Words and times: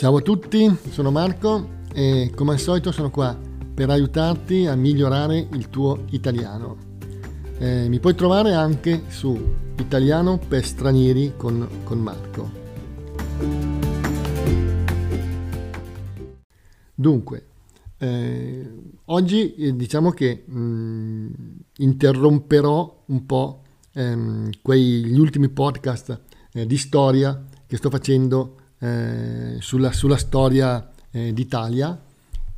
Ciao 0.00 0.16
a 0.16 0.22
tutti, 0.22 0.78
sono 0.88 1.10
Marco 1.10 1.82
e 1.92 2.32
come 2.34 2.52
al 2.52 2.58
solito 2.58 2.90
sono 2.90 3.10
qua 3.10 3.38
per 3.74 3.90
aiutarti 3.90 4.64
a 4.64 4.74
migliorare 4.74 5.46
il 5.52 5.68
tuo 5.68 6.04
italiano. 6.12 6.78
Eh, 7.58 7.86
mi 7.86 8.00
puoi 8.00 8.14
trovare 8.14 8.54
anche 8.54 9.02
su 9.08 9.38
Italiano 9.76 10.38
per 10.38 10.64
stranieri 10.64 11.34
con, 11.36 11.68
con 11.84 11.98
Marco. 11.98 12.50
Dunque, 16.94 17.46
eh, 17.98 18.72
oggi 19.04 19.54
eh, 19.54 19.76
diciamo 19.76 20.12
che 20.12 20.44
mh, 20.46 20.58
mm, 20.58 21.28
interromperò 21.76 23.02
un 23.04 23.26
po' 23.26 23.62
ehm, 23.92 24.48
quei, 24.62 25.12
ultimi 25.12 25.50
podcast 25.50 26.22
eh, 26.54 26.64
di 26.64 26.78
storia 26.78 27.44
che 27.66 27.76
sto 27.76 27.90
facendo 27.90 28.59
eh, 28.80 29.56
sulla, 29.60 29.92
sulla, 29.92 30.16
storia 30.16 30.90
eh, 31.10 31.32
d'Italia, 31.32 31.98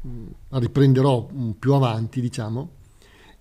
mm, 0.06 0.26
riprenderò 0.50 1.28
più 1.58 1.74
avanti, 1.74 2.20
diciamo, 2.20 2.70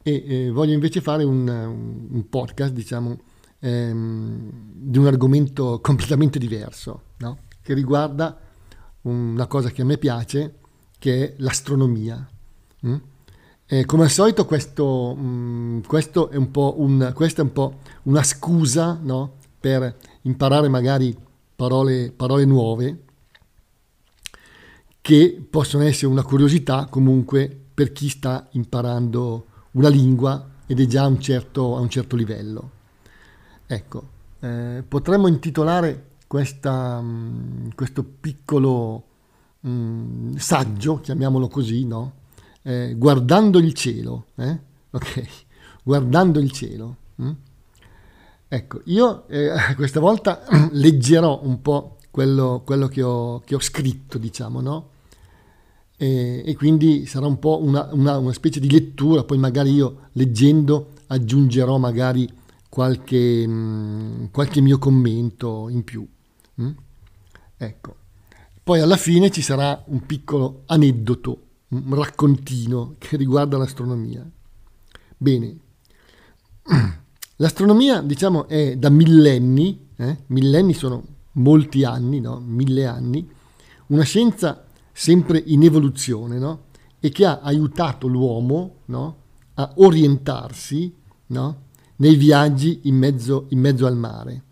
e 0.03 0.23
eh, 0.27 0.51
voglio 0.51 0.73
invece 0.73 0.99
fare 0.99 1.23
un, 1.23 1.47
un 1.47 2.29
podcast, 2.29 2.73
diciamo, 2.73 3.19
ehm, 3.59 4.49
di 4.73 4.97
un 4.97 5.05
argomento 5.05 5.79
completamente 5.83 6.39
diverso, 6.39 7.03
no? 7.17 7.37
che 7.61 7.73
riguarda 7.73 8.37
una 9.01 9.47
cosa 9.47 9.69
che 9.69 9.83
a 9.83 9.85
me 9.85 9.97
piace, 9.97 10.55
che 10.97 11.23
è 11.23 11.33
l'astronomia. 11.37 12.27
Mm? 12.85 12.95
Eh, 13.67 13.85
come 13.85 14.03
al 14.03 14.09
solito 14.09 14.45
questo, 14.45 15.15
mh, 15.15 15.21
mm, 15.21 15.79
questo 15.87 16.29
è 16.29 16.35
un 16.35 17.11
questa 17.13 17.41
è 17.41 17.45
un 17.45 17.53
po' 17.53 17.79
una 18.03 18.23
scusa 18.23 18.99
no? 19.01 19.35
per 19.59 19.95
imparare 20.23 20.67
magari 20.67 21.15
parole, 21.61 22.11
parole 22.11 22.43
nuove 22.45 23.03
che 24.99 25.45
possono 25.47 25.83
essere 25.83 26.07
una 26.07 26.23
curiosità 26.23 26.87
comunque 26.89 27.55
per 27.71 27.91
chi 27.91 28.09
sta 28.09 28.47
imparando 28.53 29.45
una 29.73 29.87
lingua 29.87 30.43
ed 30.65 30.79
è 30.79 30.87
già 30.87 31.03
a 31.03 31.07
un 31.07 31.19
certo, 31.21 31.75
a 31.75 31.79
un 31.79 31.87
certo 31.87 32.15
livello. 32.15 32.71
Ecco, 33.67 34.09
eh, 34.39 34.83
potremmo 34.87 35.27
intitolare 35.27 36.13
questa, 36.25 36.99
mh, 36.99 37.05
mm, 37.05 37.69
questo 37.75 38.03
piccolo 38.03 39.03
mh, 39.59 39.69
mm, 39.69 40.35
saggio, 40.37 40.99
chiamiamolo 40.99 41.47
così, 41.47 41.85
no? 41.85 42.13
Eh, 42.63 42.95
guardando 42.97 43.59
il 43.59 43.73
cielo, 43.73 44.25
eh? 44.35 44.59
ok? 44.89 45.27
Guardando 45.83 46.39
il 46.39 46.51
cielo. 46.51 46.95
Hm? 47.17 47.31
Ecco, 48.53 48.81
io 48.87 49.29
eh, 49.29 49.53
questa 49.77 50.01
volta 50.01 50.43
leggerò 50.73 51.39
un 51.41 51.61
po' 51.61 51.95
quello, 52.11 52.63
quello 52.65 52.89
che, 52.89 53.01
ho, 53.01 53.39
che, 53.39 53.55
ho, 53.55 53.61
scritto, 53.61 54.17
diciamo, 54.17 54.59
no? 54.59 54.89
E, 55.95 56.43
e 56.45 56.55
quindi 56.57 57.05
sarà 57.05 57.27
un 57.27 57.39
po' 57.39 57.63
una, 57.63 57.87
una, 57.93 58.17
una, 58.17 58.33
specie 58.33 58.59
di 58.59 58.69
lettura, 58.69 59.23
poi 59.23 59.37
magari 59.37 59.71
io 59.71 60.09
leggendo 60.13 60.95
aggiungerò 61.07 61.77
magari 61.77 62.29
qualche, 62.67 63.47
mh, 63.47 63.51
mm, 63.53 64.25
qualche 64.31 64.59
mio 64.59 64.77
commento 64.79 65.69
in 65.69 65.85
più. 65.85 66.05
Mm? 66.61 66.71
Ecco. 67.55 67.95
Poi 68.61 68.81
alla 68.81 68.97
fine 68.97 69.31
ci 69.31 69.41
sarà 69.41 69.81
un 69.87 70.05
piccolo 70.05 70.63
aneddoto, 70.65 71.41
un 71.69 71.95
raccontino 71.95 72.95
che 72.97 73.15
riguarda 73.15 73.57
l'astronomia. 73.57 74.29
Bene. 75.15 75.57
L'astronomia, 77.41 78.01
diciamo, 78.01 78.47
è 78.47 78.75
da 78.77 78.89
millenni, 78.89 79.87
eh? 79.95 80.17
millenni 80.27 80.75
sono 80.75 81.03
molti 81.33 81.83
anni, 81.83 82.19
no? 82.19 82.39
mille 82.39 82.85
anni, 82.85 83.27
una 83.87 84.03
scienza 84.03 84.63
sempre 84.91 85.41
in 85.47 85.63
evoluzione 85.63 86.37
no? 86.37 86.65
e 86.99 87.09
che 87.09 87.25
ha 87.25 87.39
aiutato 87.41 88.05
l'uomo 88.05 88.75
no? 88.85 89.15
a 89.55 89.71
orientarsi 89.77 90.93
nei 91.95 92.15
viaggi 92.15 92.81
in 92.83 92.95
mezzo, 92.95 93.47
in 93.49 93.59
mezzo 93.59 93.87
al 93.87 93.97
mare 93.97 94.43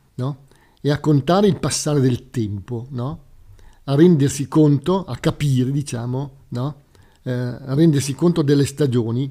e 0.82 0.92
a 0.92 1.00
contare 1.00 1.48
il 1.48 1.60
passare 1.60 2.00
del 2.00 2.30
tempo, 2.30 2.88
a 2.96 3.96
rendersi 3.96 4.48
conto, 4.48 5.04
a 5.04 5.18
capire, 5.18 5.72
diciamo, 5.72 6.32
eh, 6.56 7.32
a 7.32 7.74
rendersi 7.74 8.16
conto 8.16 8.42
delle 8.42 8.66
stagioni 8.66 9.30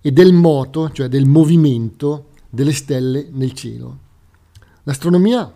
e 0.00 0.10
del 0.10 0.32
moto, 0.32 0.90
cioè 0.90 1.08
del 1.08 1.26
movimento 1.26 2.30
delle 2.56 2.72
stelle 2.72 3.28
nel 3.30 3.52
cielo. 3.52 3.98
L'astronomia 4.84 5.54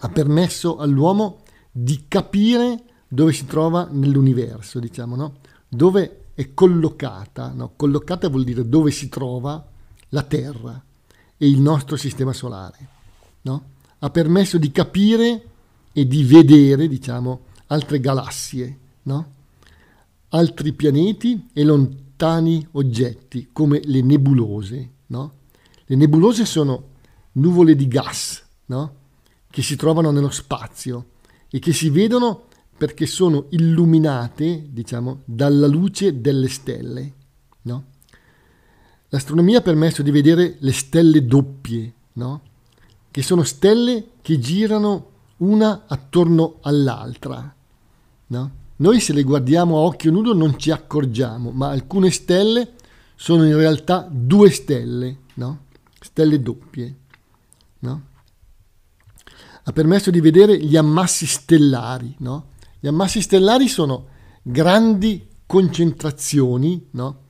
ha 0.00 0.08
permesso 0.08 0.76
all'uomo 0.78 1.42
di 1.70 2.06
capire 2.08 2.82
dove 3.06 3.32
si 3.32 3.46
trova 3.46 3.86
nell'universo, 3.88 4.80
diciamo, 4.80 5.14
no? 5.14 5.36
dove 5.68 6.24
è 6.34 6.54
collocata, 6.54 7.52
no? 7.54 7.72
collocata 7.76 8.28
vuol 8.28 8.42
dire 8.42 8.68
dove 8.68 8.90
si 8.90 9.08
trova 9.08 9.64
la 10.08 10.22
Terra 10.24 10.82
e 11.36 11.48
il 11.48 11.60
nostro 11.60 11.94
sistema 11.94 12.32
solare. 12.32 12.88
No? 13.42 13.62
Ha 14.00 14.10
permesso 14.10 14.58
di 14.58 14.72
capire 14.72 15.46
e 15.92 16.04
di 16.04 16.24
vedere, 16.24 16.88
diciamo, 16.88 17.42
altre 17.68 18.00
galassie, 18.00 18.78
no? 19.02 19.32
altri 20.30 20.72
pianeti 20.72 21.48
e 21.52 21.62
lontani 21.62 22.66
oggetti 22.72 23.50
come 23.52 23.80
le 23.84 24.02
nebulose. 24.02 24.90
No? 25.06 25.37
Le 25.90 25.96
nebulose 25.96 26.44
sono 26.44 26.96
nuvole 27.32 27.74
di 27.74 27.88
gas 27.88 28.44
no? 28.66 28.94
che 29.50 29.62
si 29.62 29.74
trovano 29.74 30.10
nello 30.10 30.28
spazio 30.28 31.12
e 31.48 31.58
che 31.60 31.72
si 31.72 31.88
vedono 31.88 32.44
perché 32.76 33.06
sono 33.06 33.46
illuminate, 33.50 34.66
diciamo, 34.68 35.22
dalla 35.24 35.66
luce 35.66 36.20
delle 36.20 36.48
stelle. 36.48 37.12
No? 37.62 37.84
L'astronomia 39.08 39.58
ha 39.58 39.62
permesso 39.62 40.02
di 40.02 40.10
vedere 40.10 40.56
le 40.58 40.72
stelle 40.72 41.24
doppie, 41.24 41.92
no? 42.12 42.42
che 43.10 43.22
sono 43.22 43.42
stelle 43.42 44.10
che 44.20 44.38
girano 44.38 45.10
una 45.38 45.84
attorno 45.86 46.58
all'altra. 46.60 47.54
No? 48.26 48.50
Noi 48.76 49.00
se 49.00 49.14
le 49.14 49.22
guardiamo 49.22 49.78
a 49.78 49.80
occhio 49.80 50.10
nudo 50.10 50.34
non 50.34 50.58
ci 50.58 50.70
accorgiamo, 50.70 51.50
ma 51.50 51.70
alcune 51.70 52.10
stelle 52.10 52.74
sono 53.14 53.46
in 53.46 53.56
realtà 53.56 54.06
due 54.10 54.50
stelle. 54.50 55.16
No? 55.34 55.66
Stelle 56.00 56.40
doppie, 56.40 56.96
no? 57.80 58.02
ha 59.68 59.72
permesso 59.72 60.10
di 60.10 60.20
vedere 60.20 60.58
gli 60.58 60.76
ammassi 60.76 61.26
stellari. 61.26 62.14
No? 62.20 62.52
Gli 62.80 62.86
ammassi 62.86 63.20
stellari 63.20 63.68
sono 63.68 64.08
grandi 64.42 65.28
concentrazioni, 65.44 66.88
no? 66.92 67.24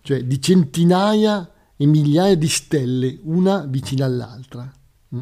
cioè 0.00 0.24
di 0.24 0.40
centinaia 0.40 1.48
e 1.76 1.86
migliaia 1.86 2.34
di 2.34 2.48
stelle, 2.48 3.20
una 3.22 3.64
vicina 3.66 4.04
all'altra. 4.04 4.68
Mm? 5.14 5.20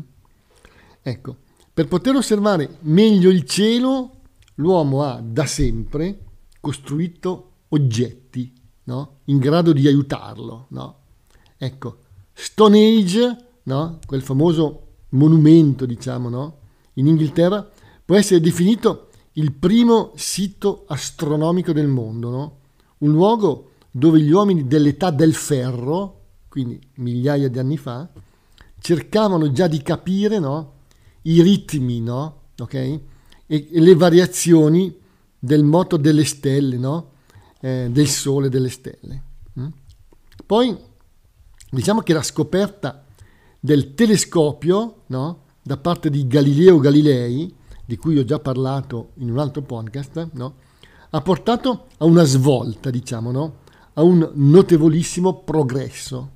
Ecco, 1.02 1.36
per 1.74 1.86
poter 1.86 2.14
osservare 2.14 2.78
meglio 2.80 3.28
il 3.28 3.44
cielo, 3.44 4.20
l'uomo 4.54 5.02
ha 5.02 5.20
da 5.20 5.44
sempre 5.44 6.20
costruito 6.60 7.50
oggetti 7.68 8.50
no? 8.84 9.18
in 9.24 9.36
grado 9.36 9.74
di 9.74 9.86
aiutarlo. 9.86 10.66
No? 10.70 10.98
Ecco, 11.58 12.03
Stone 12.34 12.78
Age, 12.78 13.36
no? 13.62 13.98
quel 14.04 14.22
famoso 14.22 14.80
monumento, 15.10 15.86
diciamo, 15.86 16.28
no? 16.28 16.58
in 16.94 17.06
Inghilterra, 17.06 17.68
può 18.04 18.16
essere 18.16 18.40
definito 18.40 19.08
il 19.32 19.52
primo 19.52 20.12
sito 20.16 20.84
astronomico 20.88 21.72
del 21.72 21.86
mondo, 21.86 22.30
no? 22.30 22.58
un 22.98 23.12
luogo 23.12 23.70
dove 23.90 24.20
gli 24.20 24.30
uomini 24.30 24.66
dell'età 24.66 25.10
del 25.10 25.34
ferro, 25.34 26.22
quindi 26.48 26.78
migliaia 26.96 27.48
di 27.48 27.58
anni 27.58 27.76
fa, 27.76 28.08
cercavano 28.80 29.50
già 29.52 29.68
di 29.68 29.80
capire 29.82 30.38
no? 30.38 30.72
i 31.22 31.40
ritmi 31.40 32.00
no? 32.00 32.40
okay? 32.58 33.00
e, 33.46 33.68
le 33.70 33.94
variazioni 33.94 34.94
del 35.38 35.62
moto 35.62 35.96
delle 35.96 36.24
stelle, 36.24 36.76
no? 36.76 37.10
eh, 37.60 37.88
del 37.90 38.08
sole 38.08 38.48
delle 38.48 38.68
stelle. 38.68 39.22
Mm? 39.58 39.66
Poi 40.44 40.76
Diciamo 41.74 42.02
che 42.02 42.12
la 42.12 42.22
scoperta 42.22 43.04
del 43.58 43.94
telescopio 43.94 45.02
no? 45.06 45.40
da 45.60 45.76
parte 45.76 46.08
di 46.08 46.26
Galileo 46.28 46.78
Galilei, 46.78 47.52
di 47.84 47.96
cui 47.96 48.16
ho 48.16 48.24
già 48.24 48.38
parlato 48.38 49.10
in 49.16 49.30
un 49.30 49.38
altro 49.38 49.62
podcast, 49.62 50.28
no? 50.34 50.54
ha 51.10 51.20
portato 51.20 51.86
a 51.98 52.04
una 52.04 52.22
svolta, 52.22 52.90
diciamo, 52.90 53.32
no? 53.32 53.54
a 53.94 54.02
un 54.02 54.30
notevolissimo 54.34 55.40
progresso. 55.42 56.30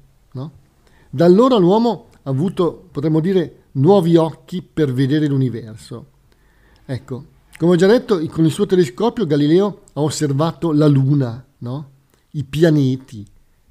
Da 1.10 1.24
allora 1.24 1.56
l'uomo 1.56 2.08
ha 2.22 2.30
avuto, 2.30 2.88
potremmo 2.90 3.20
dire, 3.20 3.62
nuovi 3.72 4.16
occhi 4.16 4.60
per 4.60 4.92
vedere 4.92 5.26
l'universo. 5.26 6.06
Ecco, 6.84 7.24
come 7.56 7.72
ho 7.72 7.76
già 7.76 7.86
detto, 7.86 8.20
con 8.26 8.44
il 8.44 8.50
suo 8.50 8.66
telescopio 8.66 9.24
Galileo 9.24 9.82
ha 9.92 10.02
osservato 10.02 10.72
la 10.72 10.86
Luna, 10.86 11.46
i 12.32 12.44
pianeti, 12.44 13.24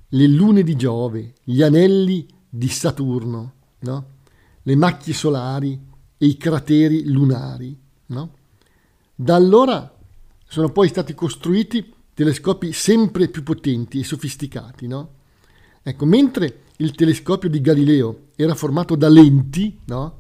le 0.09 0.27
lune 0.27 0.63
di 0.63 0.75
Giove, 0.75 1.33
gli 1.44 1.62
anelli 1.62 2.25
di 2.50 2.69
Saturno, 2.69 3.54
no? 3.80 4.06
le 4.63 4.75
macchie 4.75 5.13
solari 5.13 5.80
e 6.18 6.25
i 6.25 6.38
crateri 6.38 7.06
lunari. 7.09 7.77
No? 8.07 8.31
Da 9.15 9.36
allora 9.36 9.94
sono 10.48 10.69
poi 10.71 10.88
stati 10.88 11.13
costruiti 11.13 11.94
telescopi 12.13 12.71
sempre 12.71 13.27
più 13.27 13.44
potenti 13.44 14.00
e 14.00 14.04
sofisticati, 14.04 14.88
no? 14.88 15.09
Ecco, 15.83 16.06
mentre 16.06 16.62
il 16.77 16.92
telescopio 16.94 17.50
di 17.50 17.62
Galileo 17.62 18.30
era 18.36 18.56
formato 18.56 18.95
da 18.95 19.07
lenti, 19.07 19.80
no? 19.86 20.18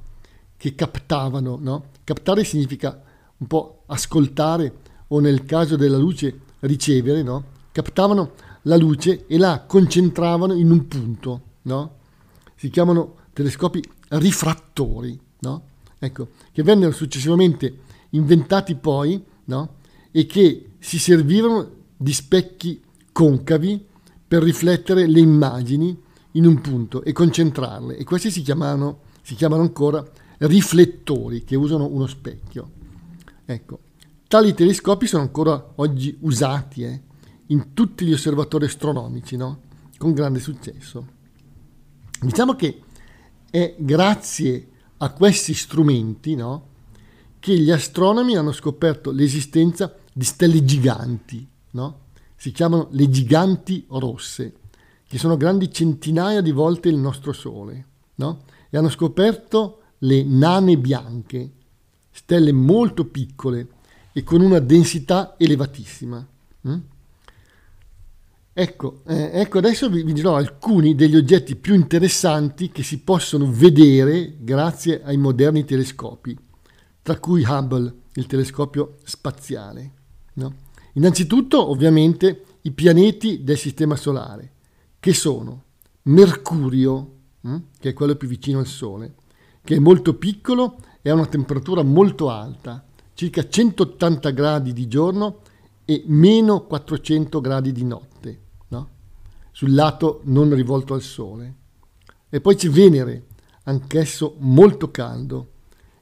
Che 0.55 0.75
captavano, 0.75 1.57
no? 1.59 1.85
Captare 2.03 2.43
significa 2.43 3.01
un 3.37 3.47
po' 3.47 3.83
ascoltare 3.87 4.73
o 5.07 5.19
nel 5.19 5.45
caso 5.45 5.75
della 5.75 5.97
luce 5.97 6.39
ricevere, 6.59 7.23
no? 7.23 7.43
Captavano 7.71 8.33
la 8.67 8.75
luce 8.75 9.25
e 9.27 9.37
la 9.37 9.63
concentravano 9.65 10.53
in 10.53 10.69
un 10.69 10.87
punto, 10.87 11.41
no? 11.63 11.95
Si 12.55 12.69
chiamano 12.69 13.15
telescopi 13.33 13.81
rifrattori, 14.09 15.19
no? 15.39 15.63
Ecco, 15.97 16.29
che 16.51 16.63
vennero 16.63 16.91
successivamente 16.91 17.79
inventati 18.11 18.75
poi, 18.75 19.23
no? 19.45 19.75
E 20.11 20.25
che 20.25 20.71
si 20.79 20.99
servirono 20.99 21.71
di 21.95 22.13
specchi 22.13 22.81
concavi 23.11 23.85
per 24.27 24.43
riflettere 24.43 25.07
le 25.07 25.19
immagini 25.19 25.97
in 26.31 26.45
un 26.45 26.59
punto 26.61 27.03
e 27.03 27.13
concentrarle. 27.13 27.97
E 27.97 28.03
questi 28.03 28.29
si 28.29 28.41
chiamano, 28.41 28.99
si 29.21 29.35
chiamano 29.35 29.61
ancora 29.61 30.05
riflettori 30.39 31.43
che 31.43 31.55
usano 31.55 31.87
uno 31.87 32.05
specchio. 32.05 32.71
Ecco, 33.45 33.79
tali 34.27 34.53
telescopi 34.53 35.07
sono 35.07 35.23
ancora 35.23 35.73
oggi 35.75 36.15
usati 36.21 36.83
eh, 36.83 37.01
in 37.47 37.73
tutti 37.73 38.05
gli 38.05 38.13
osservatori 38.13 38.65
astronomici, 38.65 39.35
no? 39.37 39.61
con 39.97 40.13
grande 40.13 40.39
successo. 40.39 41.15
Diciamo 42.19 42.55
che 42.55 42.81
è 43.49 43.75
grazie 43.77 44.67
a 44.97 45.11
questi 45.11 45.53
strumenti 45.53 46.35
no, 46.35 46.65
che 47.39 47.57
gli 47.57 47.71
astronomi 47.71 48.35
hanno 48.35 48.51
scoperto 48.51 49.11
l'esistenza 49.11 49.93
di 50.11 50.25
stelle 50.25 50.63
giganti, 50.65 51.47
no? 51.71 52.05
si 52.35 52.51
chiamano 52.51 52.87
le 52.91 53.09
giganti 53.09 53.85
rosse, 53.89 54.53
che 55.07 55.17
sono 55.17 55.37
grandi 55.37 55.71
centinaia 55.71 56.41
di 56.41 56.51
volte 56.51 56.89
il 56.89 56.97
nostro 56.97 57.31
Sole, 57.31 57.85
no? 58.15 58.43
e 58.69 58.77
hanno 58.77 58.89
scoperto 58.89 59.81
le 59.99 60.23
nane 60.23 60.77
bianche, 60.77 61.51
stelle 62.11 62.51
molto 62.51 63.05
piccole 63.05 63.67
e 64.11 64.23
con 64.23 64.41
una 64.41 64.59
densità 64.59 65.35
elevatissima. 65.37 66.27
Mm? 66.67 66.77
Ecco, 68.59 69.01
eh, 69.05 69.29
ecco, 69.33 69.59
adesso 69.59 69.87
vi, 69.87 70.01
vi, 70.01 70.13
dirò 70.13 70.35
alcuni 70.35 70.95
degli 70.95 71.15
oggetti 71.15 71.55
più 71.55 71.75
interessanti 71.75 72.71
che 72.71 72.81
si 72.81 73.01
possono 73.01 73.51
vedere 73.51 74.37
grazie 74.39 75.03
ai 75.03 75.15
moderni 75.15 75.63
telescopi, 75.63 76.35
tra 77.03 77.19
cui 77.19 77.43
Hubble, 77.47 77.93
il 78.13 78.25
telescopio 78.25 78.95
spaziale. 79.03 79.91
No? 80.33 80.55
Innanzitutto, 80.93 81.69
ovviamente, 81.69 82.45
i 82.61 82.71
pianeti 82.71 83.43
del 83.43 83.59
Sistema 83.59 83.95
Solare, 83.95 84.53
che 84.99 85.13
sono 85.13 85.65
Mercurio, 86.05 87.11
hm, 87.41 87.57
che 87.77 87.89
è 87.89 87.93
quello 87.93 88.15
più 88.15 88.27
vicino 88.27 88.57
al 88.57 88.65
Sole, 88.65 89.13
che 89.63 89.75
è 89.75 89.79
molto 89.79 90.15
piccolo 90.15 90.79
e 91.03 91.11
ha 91.11 91.13
una 91.13 91.27
temperatura 91.27 91.83
molto 91.83 92.31
alta, 92.31 92.83
circa 93.13 93.47
180 93.47 94.31
gradi 94.31 94.73
di 94.73 94.87
giorno 94.87 95.41
e 95.85 96.01
meno 96.07 96.65
400 96.65 97.39
gradi 97.39 97.71
di 97.71 97.83
notte, 97.83 98.39
no? 98.39 98.45
Sul 99.57 99.73
lato 99.73 100.21
non 100.25 100.53
rivolto 100.53 100.93
al 100.93 101.01
Sole. 101.01 101.55
E 102.29 102.39
poi 102.41 102.55
c'è 102.55 102.69
Venere, 102.69 103.25
anch'esso 103.63 104.35
molto 104.37 104.91
caldo. 104.91 105.53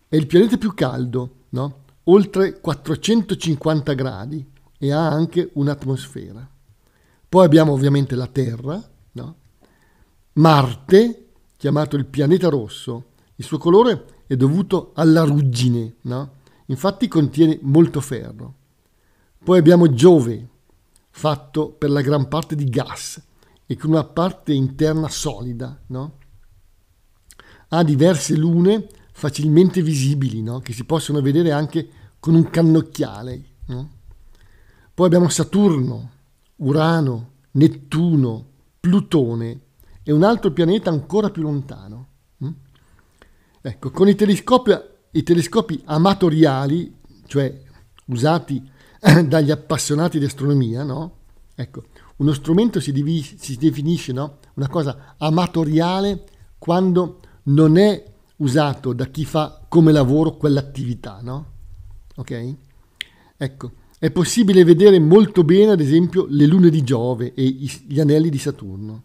È 0.09 0.17
il 0.17 0.27
pianeta 0.27 0.57
più 0.57 0.73
caldo, 0.73 1.35
no? 1.51 1.83
oltre 2.03 2.59
450 2.59 3.93
gradi 3.93 4.45
e 4.77 4.91
ha 4.91 5.07
anche 5.07 5.51
un'atmosfera. 5.53 6.45
Poi 7.29 7.45
abbiamo 7.45 7.71
ovviamente 7.71 8.13
la 8.15 8.27
Terra, 8.27 8.91
no? 9.13 9.35
Marte, 10.33 11.27
chiamato 11.55 11.95
il 11.95 12.07
pianeta 12.07 12.49
rosso, 12.49 13.05
il 13.35 13.45
suo 13.45 13.57
colore 13.57 14.23
è 14.27 14.35
dovuto 14.35 14.91
alla 14.95 15.23
ruggine, 15.23 15.95
no? 16.01 16.31
infatti 16.65 17.07
contiene 17.07 17.57
molto 17.61 18.01
ferro. 18.01 18.53
Poi 19.41 19.57
abbiamo 19.57 19.93
Giove, 19.93 20.45
fatto 21.09 21.69
per 21.69 21.89
la 21.89 22.01
gran 22.01 22.27
parte 22.27 22.55
di 22.55 22.65
gas 22.65 23.23
e 23.65 23.77
con 23.77 23.91
una 23.91 24.03
parte 24.03 24.53
interna 24.53 25.09
solida. 25.09 25.79
No? 25.87 26.17
Ha 27.69 27.83
diverse 27.83 28.35
lune 28.35 28.87
facilmente 29.11 29.81
visibili, 29.81 30.41
no? 30.41 30.59
che 30.59 30.73
si 30.73 30.83
possono 30.83 31.21
vedere 31.21 31.51
anche 31.51 31.87
con 32.19 32.35
un 32.35 32.49
cannocchiale. 32.49 33.45
No? 33.67 33.89
Poi 34.93 35.05
abbiamo 35.05 35.29
Saturno, 35.29 36.11
Urano, 36.57 37.31
Nettuno, 37.51 38.45
Plutone 38.79 39.61
e 40.03 40.11
un 40.11 40.23
altro 40.23 40.51
pianeta 40.51 40.89
ancora 40.89 41.29
più 41.31 41.41
lontano. 41.41 42.07
Mm? 42.43 42.51
Ecco, 43.61 43.91
con 43.91 44.07
i 44.07 44.15
telescopi, 44.15 44.71
i 45.11 45.23
telescopi 45.23 45.81
amatoriali, 45.85 46.95
cioè 47.25 47.63
usati 48.05 48.69
dagli 49.25 49.51
appassionati 49.51 50.19
di 50.19 50.25
astronomia, 50.25 50.83
no? 50.83 51.17
Ecco, 51.55 51.85
uno 52.17 52.33
strumento 52.33 52.79
si, 52.79 52.91
div- 52.91 53.35
si 53.37 53.57
definisce 53.57 54.13
no? 54.13 54.37
una 54.55 54.69
cosa 54.69 55.15
amatoriale 55.17 56.23
quando 56.57 57.19
non 57.43 57.77
è 57.77 58.03
usato 58.37 58.93
da 58.93 59.05
chi 59.05 59.25
fa 59.25 59.65
come 59.67 59.91
lavoro 59.91 60.35
quell'attività, 60.37 61.19
no? 61.21 61.51
Ok? 62.15 62.55
Ecco, 63.37 63.71
è 63.99 64.11
possibile 64.11 64.63
vedere 64.63 64.99
molto 64.99 65.43
bene, 65.43 65.71
ad 65.71 65.79
esempio, 65.79 66.25
le 66.29 66.45
lune 66.45 66.69
di 66.69 66.83
Giove 66.83 67.33
e 67.33 67.45
gli 67.45 67.99
anelli 67.99 68.29
di 68.29 68.37
Saturno. 68.37 69.03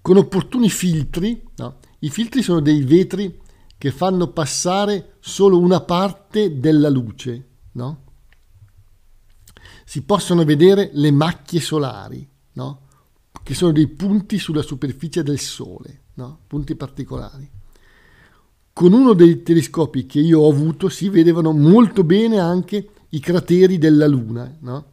Con 0.00 0.16
opportuni 0.16 0.68
filtri, 0.68 1.42
no? 1.56 1.76
i 2.00 2.10
filtri 2.10 2.42
sono 2.42 2.60
dei 2.60 2.82
vetri 2.82 3.40
che 3.78 3.90
fanno 3.90 4.28
passare 4.28 5.14
solo 5.20 5.58
una 5.58 5.80
parte 5.80 6.58
della 6.58 6.88
luce, 6.88 7.46
no? 7.72 8.00
Si 9.92 10.00
possono 10.00 10.42
vedere 10.44 10.88
le 10.94 11.10
macchie 11.10 11.60
solari, 11.60 12.26
no? 12.52 12.80
che 13.42 13.52
sono 13.52 13.72
dei 13.72 13.88
punti 13.88 14.38
sulla 14.38 14.62
superficie 14.62 15.22
del 15.22 15.38
Sole, 15.38 16.04
no? 16.14 16.38
punti 16.46 16.74
particolari. 16.76 17.46
Con 18.72 18.94
uno 18.94 19.12
dei 19.12 19.42
telescopi 19.42 20.06
che 20.06 20.18
io 20.18 20.40
ho 20.40 20.50
avuto 20.50 20.88
si 20.88 21.10
vedevano 21.10 21.52
molto 21.52 22.04
bene 22.04 22.38
anche 22.38 22.88
i 23.10 23.20
crateri 23.20 23.76
della 23.76 24.06
Luna. 24.06 24.56
No? 24.60 24.92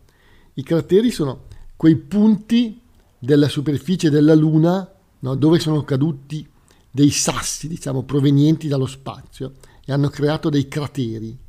I 0.55 0.63
crateri 0.63 1.12
sono 1.12 1.45
quei 1.77 1.95
punti 1.95 2.81
della 3.17 3.47
superficie 3.47 4.09
della 4.09 4.35
Luna 4.35 4.85
dove 5.17 5.59
sono 5.59 5.85
caduti 5.85 6.45
dei 6.91 7.09
sassi, 7.09 7.69
diciamo, 7.69 8.03
provenienti 8.03 8.67
dallo 8.67 8.85
spazio 8.85 9.53
e 9.85 9.93
hanno 9.93 10.09
creato 10.09 10.50
dei 10.50 10.67
crateri. 10.67 11.39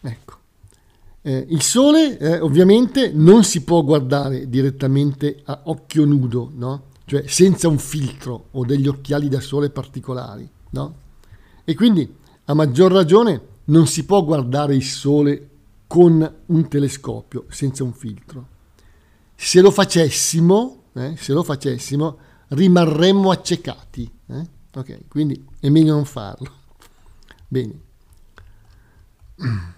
Ecco. 0.00 0.37
Eh, 1.28 1.44
il 1.50 1.60
Sole 1.60 2.16
eh, 2.16 2.40
ovviamente 2.40 3.12
non 3.12 3.44
si 3.44 3.62
può 3.62 3.82
guardare 3.82 4.48
direttamente 4.48 5.42
a 5.44 5.60
occhio 5.64 6.06
nudo, 6.06 6.50
no? 6.54 6.84
cioè 7.04 7.24
senza 7.26 7.68
un 7.68 7.76
filtro 7.76 8.46
o 8.52 8.64
degli 8.64 8.88
occhiali 8.88 9.28
da 9.28 9.38
sole 9.38 9.68
particolari. 9.68 10.48
No? 10.70 10.94
E 11.64 11.74
quindi 11.74 12.16
a 12.46 12.54
maggior 12.54 12.90
ragione 12.92 13.42
non 13.64 13.86
si 13.86 14.06
può 14.06 14.24
guardare 14.24 14.74
il 14.74 14.82
Sole 14.82 15.50
con 15.86 16.36
un 16.46 16.68
telescopio 16.68 17.44
senza 17.50 17.84
un 17.84 17.92
filtro. 17.92 18.48
Se 19.34 19.60
lo 19.60 19.70
facessimo, 19.70 20.84
eh, 20.94 21.14
se 21.18 21.34
lo 21.34 21.42
facessimo 21.42 22.18
rimarremmo 22.48 23.30
accecati. 23.30 24.10
Eh? 24.28 24.48
Ok, 24.72 25.08
quindi 25.08 25.44
è 25.60 25.68
meglio 25.68 25.92
non 25.92 26.06
farlo. 26.06 26.50
Bene. 27.48 27.80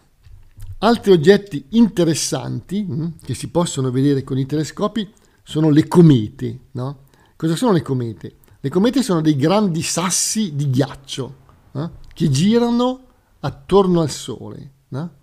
Altri 0.83 1.13
oggetti 1.13 1.67
interessanti 1.71 2.83
mh, 2.83 2.95
mm, 2.95 3.07
che 3.23 3.35
si 3.35 3.49
possono 3.49 3.91
vedere 3.91 4.25
con 4.25 4.39
i 4.39 4.47
telescopi 4.47 5.09
sono 5.43 5.69
le 5.69 5.87
comete. 5.87 6.59
No? 6.73 7.01
Cosa 7.37 7.55
sono 7.55 7.73
le 7.73 7.83
comete? 7.83 8.37
Le 8.61 8.69
comete 8.71 9.03
sono 9.03 9.21
dei 9.21 9.37
grandi 9.37 9.83
sassi 9.83 10.55
di 10.55 10.71
ghiaccio 10.71 11.35
eh, 11.73 11.91
che 12.15 12.31
girano 12.31 13.07
attorno 13.41 14.01
al 14.01 14.11
Sole 14.11 14.73
no? 14.89 15.15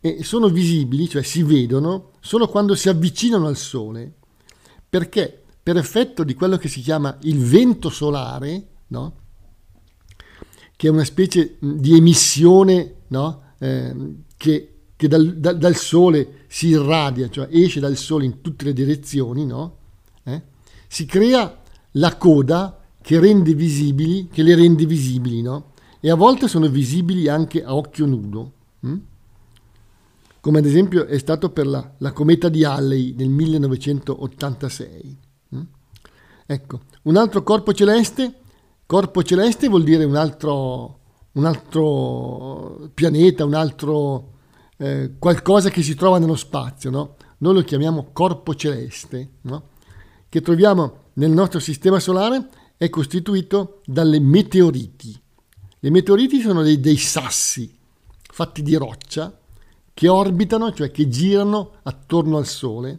e 0.00 0.22
sono 0.22 0.48
visibili, 0.48 1.08
cioè 1.08 1.22
si 1.22 1.42
vedono, 1.42 2.12
solo 2.20 2.48
quando 2.48 2.74
si 2.74 2.88
avvicinano 2.88 3.46
al 3.46 3.56
Sole, 3.56 4.12
perché 4.88 5.42
per 5.62 5.76
effetto 5.76 6.24
di 6.24 6.34
quello 6.34 6.56
che 6.56 6.68
si 6.68 6.80
chiama 6.80 7.16
il 7.22 7.38
vento 7.38 7.90
solare, 7.90 8.66
no? 8.88 9.16
che 10.76 10.86
è 10.86 10.90
una 10.90 11.04
specie 11.04 11.56
di 11.58 11.96
emissione 11.96 12.94
no? 13.08 13.42
eh, 13.58 13.94
che, 14.36 14.77
che 14.98 15.06
dal, 15.06 15.36
da, 15.36 15.52
dal, 15.52 15.76
Sole 15.76 16.44
si 16.48 16.66
irradia, 16.66 17.30
cioè 17.30 17.46
esce 17.52 17.78
dal 17.78 17.96
Sole 17.96 18.24
in 18.24 18.40
tutte 18.40 18.64
le 18.64 18.72
direzioni, 18.72 19.46
no? 19.46 19.76
eh? 20.24 20.42
si 20.88 21.06
crea 21.06 21.62
la 21.92 22.16
coda 22.16 22.80
che, 23.00 23.20
rende 23.20 23.54
visibili, 23.54 24.26
che 24.26 24.42
le 24.42 24.56
rende 24.56 24.86
visibili, 24.86 25.40
no? 25.40 25.72
e 26.00 26.10
a 26.10 26.16
volte 26.16 26.48
sono 26.48 26.68
visibili 26.68 27.28
anche 27.28 27.62
a 27.62 27.76
occhio 27.76 28.06
nudo. 28.06 28.52
Hm? 28.80 28.96
come 30.40 30.58
ad 30.60 30.64
esempio 30.64 31.04
è 31.06 31.18
stato 31.18 31.50
per 31.50 31.66
la, 31.66 31.92
la 31.98 32.12
cometa 32.12 32.48
di 32.48 32.64
Halley 32.64 33.14
nel 33.14 33.28
1986. 33.28 35.18
Mm? 35.54 35.60
Ecco, 36.46 36.80
un 37.02 37.16
altro 37.16 37.42
corpo 37.42 37.72
celeste, 37.72 38.32
corpo 38.86 39.22
celeste 39.22 39.68
vuol 39.68 39.84
dire 39.84 40.04
un 40.04 40.16
altro, 40.16 40.98
un 41.32 41.44
altro 41.44 42.90
pianeta, 42.94 43.44
un 43.44 43.54
altro 43.54 44.36
eh, 44.78 45.12
qualcosa 45.18 45.70
che 45.70 45.82
si 45.82 45.94
trova 45.94 46.18
nello 46.18 46.36
spazio, 46.36 46.90
no? 46.90 47.16
Noi 47.38 47.54
lo 47.54 47.62
chiamiamo 47.62 48.10
corpo 48.12 48.54
celeste, 48.54 49.30
no? 49.42 49.76
che 50.28 50.40
troviamo 50.40 51.06
nel 51.14 51.30
nostro 51.30 51.58
sistema 51.58 51.98
solare, 51.98 52.48
è 52.76 52.88
costituito 52.88 53.80
dalle 53.84 54.20
meteoriti. 54.20 55.20
Le 55.80 55.90
meteoriti 55.90 56.40
sono 56.40 56.62
dei, 56.62 56.80
dei 56.80 56.96
sassi 56.96 57.76
fatti 58.30 58.62
di 58.62 58.74
roccia 58.76 59.36
che 59.94 60.08
orbitano, 60.08 60.72
cioè 60.72 60.90
che 60.90 61.08
girano 61.08 61.72
attorno 61.82 62.36
al 62.36 62.46
Sole 62.46 62.98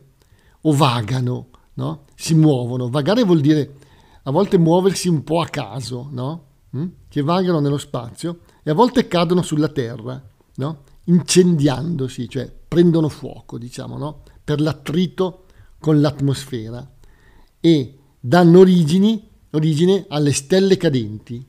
o 0.61 0.73
vagano, 0.73 1.47
no? 1.75 2.05
si 2.15 2.33
muovono. 2.33 2.89
Vagare 2.89 3.23
vuol 3.23 3.39
dire 3.39 3.75
a 4.23 4.31
volte 4.31 4.57
muoversi 4.57 5.07
un 5.07 5.23
po' 5.23 5.39
a 5.39 5.47
caso, 5.47 6.09
no? 6.11 6.45
mm? 6.75 6.87
che 7.07 7.21
vagano 7.21 7.59
nello 7.59 7.77
spazio 7.77 8.39
e 8.63 8.69
a 8.69 8.73
volte 8.73 9.07
cadono 9.07 9.41
sulla 9.41 9.69
Terra, 9.69 10.21
no? 10.55 10.83
Incendiandosi, 11.09 12.29
cioè 12.29 12.51
prendono 12.67 13.09
fuoco, 13.09 13.57
diciamo, 13.57 13.97
no? 13.97 14.21
per 14.43 14.61
l'attrito 14.61 15.45
con 15.79 15.99
l'atmosfera 15.99 16.87
e 17.59 17.97
danno 18.19 18.59
origini, 18.59 19.27
origine 19.51 20.05
alle 20.07 20.31
stelle 20.33 20.77
cadenti. 20.77 21.43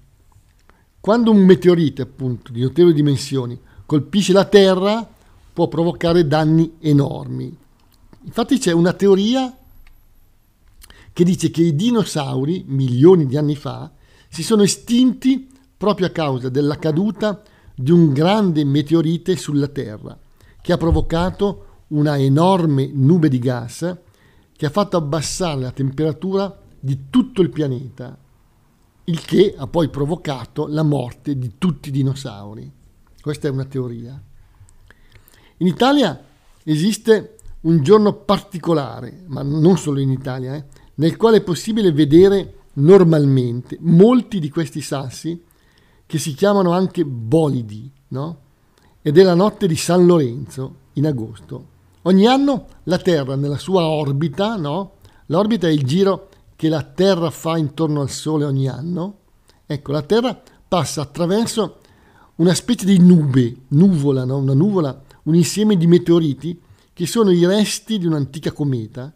Quando 0.98 1.30
un 1.30 1.38
meteorite, 1.38 2.02
appunto, 2.02 2.52
di 2.52 2.60
notevoli 2.60 2.94
dimensioni, 2.94 3.58
colpisce 3.86 4.32
la 4.32 4.44
Terra, 4.44 5.08
può 5.52 5.68
provocare 5.68 6.26
danni 6.26 6.76
enormi. 6.80 7.56
Infatti 8.24 8.58
c'è 8.58 8.72
una 8.72 8.92
teoria 8.92 9.54
che 11.12 11.24
dice 11.24 11.50
che 11.50 11.62
i 11.62 11.74
dinosauri, 11.74 12.64
milioni 12.66 13.26
di 13.26 13.36
anni 13.36 13.56
fa, 13.56 13.90
si 14.28 14.42
sono 14.42 14.62
estinti 14.62 15.48
proprio 15.76 16.06
a 16.06 16.10
causa 16.10 16.48
della 16.48 16.78
caduta 16.78 17.42
di 17.80 17.92
un 17.92 18.12
grande 18.12 18.62
meteorite 18.64 19.36
sulla 19.36 19.68
Terra, 19.68 20.18
che 20.60 20.72
ha 20.72 20.76
provocato 20.76 21.84
una 21.88 22.18
enorme 22.18 22.90
nube 22.92 23.30
di 23.30 23.38
gas 23.38 23.96
che 24.54 24.66
ha 24.66 24.70
fatto 24.70 24.98
abbassare 24.98 25.60
la 25.60 25.70
temperatura 25.70 26.60
di 26.78 27.06
tutto 27.08 27.40
il 27.40 27.48
pianeta, 27.48 28.18
il 29.04 29.24
che 29.24 29.54
ha 29.56 29.66
poi 29.66 29.88
provocato 29.88 30.66
la 30.66 30.82
morte 30.82 31.38
di 31.38 31.54
tutti 31.56 31.88
i 31.88 31.92
dinosauri. 31.92 32.70
Questa 33.18 33.48
è 33.48 33.50
una 33.50 33.64
teoria. 33.64 34.22
In 35.56 35.66
Italia 35.66 36.22
esiste 36.62 37.36
un 37.62 37.82
giorno 37.82 38.12
particolare, 38.12 39.24
ma 39.28 39.42
non 39.42 39.78
solo 39.78 40.00
in 40.00 40.10
Italia, 40.10 40.54
eh, 40.54 40.64
nel 40.96 41.16
quale 41.16 41.38
è 41.38 41.42
possibile 41.42 41.92
vedere 41.92 42.56
normalmente 42.74 43.78
molti 43.80 44.38
di 44.38 44.50
questi 44.50 44.82
sassi 44.82 45.48
che 46.10 46.18
si 46.18 46.34
chiamano 46.34 46.72
anche 46.72 47.04
bolidi, 47.04 47.88
no? 48.08 48.38
Ed 49.00 49.16
è 49.16 49.22
la 49.22 49.34
notte 49.34 49.68
di 49.68 49.76
San 49.76 50.06
Lorenzo 50.06 50.74
in 50.94 51.06
agosto. 51.06 51.66
Ogni 52.02 52.26
anno 52.26 52.66
la 52.84 52.98
Terra 52.98 53.36
nella 53.36 53.58
sua 53.58 53.86
orbita, 53.86 54.56
no? 54.56 54.94
L'orbita 55.26 55.68
è 55.68 55.70
il 55.70 55.84
giro 55.84 56.28
che 56.56 56.68
la 56.68 56.82
Terra 56.82 57.30
fa 57.30 57.56
intorno 57.56 58.00
al 58.00 58.10
Sole 58.10 58.44
ogni 58.44 58.66
anno. 58.66 59.18
Ecco, 59.64 59.92
la 59.92 60.02
Terra 60.02 60.36
passa 60.66 61.02
attraverso 61.02 61.76
una 62.36 62.54
specie 62.54 62.86
di 62.86 62.98
nube, 62.98 63.54
nuvola, 63.68 64.24
no? 64.24 64.38
una 64.38 64.54
nuvola, 64.54 65.00
un 65.22 65.36
insieme 65.36 65.76
di 65.76 65.86
meteoriti 65.86 66.60
che 66.92 67.06
sono 67.06 67.30
i 67.30 67.46
resti 67.46 68.00
di 68.00 68.06
un'antica 68.06 68.50
cometa 68.50 69.14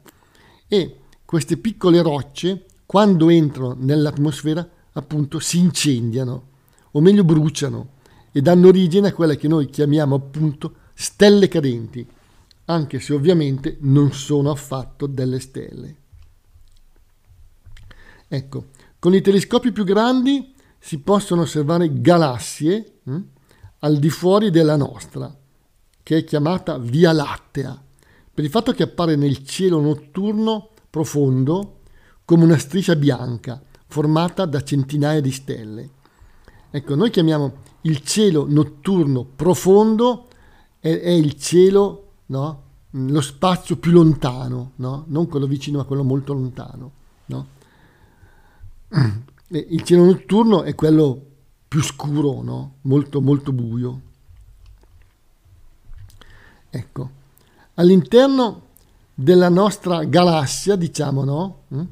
e 0.68 0.98
queste 1.24 1.56
piccole 1.56 2.00
rocce, 2.02 2.66
quando 2.86 3.30
entrano 3.30 3.74
nell'atmosfera, 3.76 4.68
appunto 4.92 5.40
si 5.40 5.58
incendiano, 5.58 6.52
o 6.96 7.00
meglio 7.00 7.24
bruciano, 7.24 7.92
e 8.32 8.40
danno 8.40 8.68
origine 8.68 9.08
a 9.08 9.12
quelle 9.12 9.36
che 9.36 9.46
noi 9.46 9.66
chiamiamo 9.66 10.16
appunto 10.16 10.74
stelle 10.94 11.48
cadenti 11.48 12.06
anche 12.66 12.98
se 13.00 13.12
ovviamente 13.12 13.76
non 13.80 14.12
sono 14.12 14.50
affatto 14.50 15.06
delle 15.06 15.40
stelle. 15.40 15.96
Ecco, 18.26 18.66
con 18.98 19.14
i 19.14 19.20
telescopi 19.20 19.70
più 19.70 19.84
grandi 19.84 20.54
si 20.78 20.98
possono 21.00 21.42
osservare 21.42 22.00
galassie 22.00 23.00
hm, 23.04 23.22
al 23.80 23.98
di 23.98 24.10
fuori 24.10 24.50
della 24.50 24.76
nostra, 24.76 25.34
che 26.02 26.18
è 26.18 26.24
chiamata 26.24 26.78
Via 26.78 27.12
Lattea, 27.12 27.82
per 28.32 28.44
il 28.44 28.50
fatto 28.50 28.72
che 28.72 28.82
appare 28.82 29.14
nel 29.14 29.44
cielo 29.44 29.80
notturno 29.80 30.70
profondo 30.88 31.80
come 32.24 32.44
una 32.44 32.58
striscia 32.58 32.96
bianca 32.96 33.62
formata 33.86 34.46
da 34.46 34.62
centinaia 34.62 35.20
di 35.20 35.30
stelle. 35.30 35.90
Ecco, 36.76 36.96
noi 36.96 37.10
chiamiamo 37.10 37.52
il 37.82 38.02
cielo 38.02 38.46
notturno 38.48 39.22
profondo, 39.22 40.26
è, 40.80 40.88
è 40.88 41.10
il 41.10 41.34
cielo 41.34 42.08
no? 42.26 42.62
lo 42.90 43.20
spazio 43.20 43.76
più 43.76 43.92
lontano, 43.92 44.72
no? 44.74 45.04
non 45.06 45.28
quello 45.28 45.46
vicino 45.46 45.78
ma 45.78 45.84
quello 45.84 46.02
molto 46.02 46.32
lontano. 46.32 46.90
No? 47.26 47.46
il 49.50 49.82
cielo 49.84 50.04
notturno 50.04 50.64
è 50.64 50.74
quello 50.74 51.24
più 51.68 51.80
scuro, 51.80 52.72
molto 52.80 53.20
molto 53.20 53.52
buio. 53.52 54.00
Ecco, 56.70 57.10
all'interno 57.74 58.62
della 59.14 59.48
nostra 59.48 60.02
galassia, 60.02 60.74
diciamo? 60.74 61.62
Mm, 61.72 61.82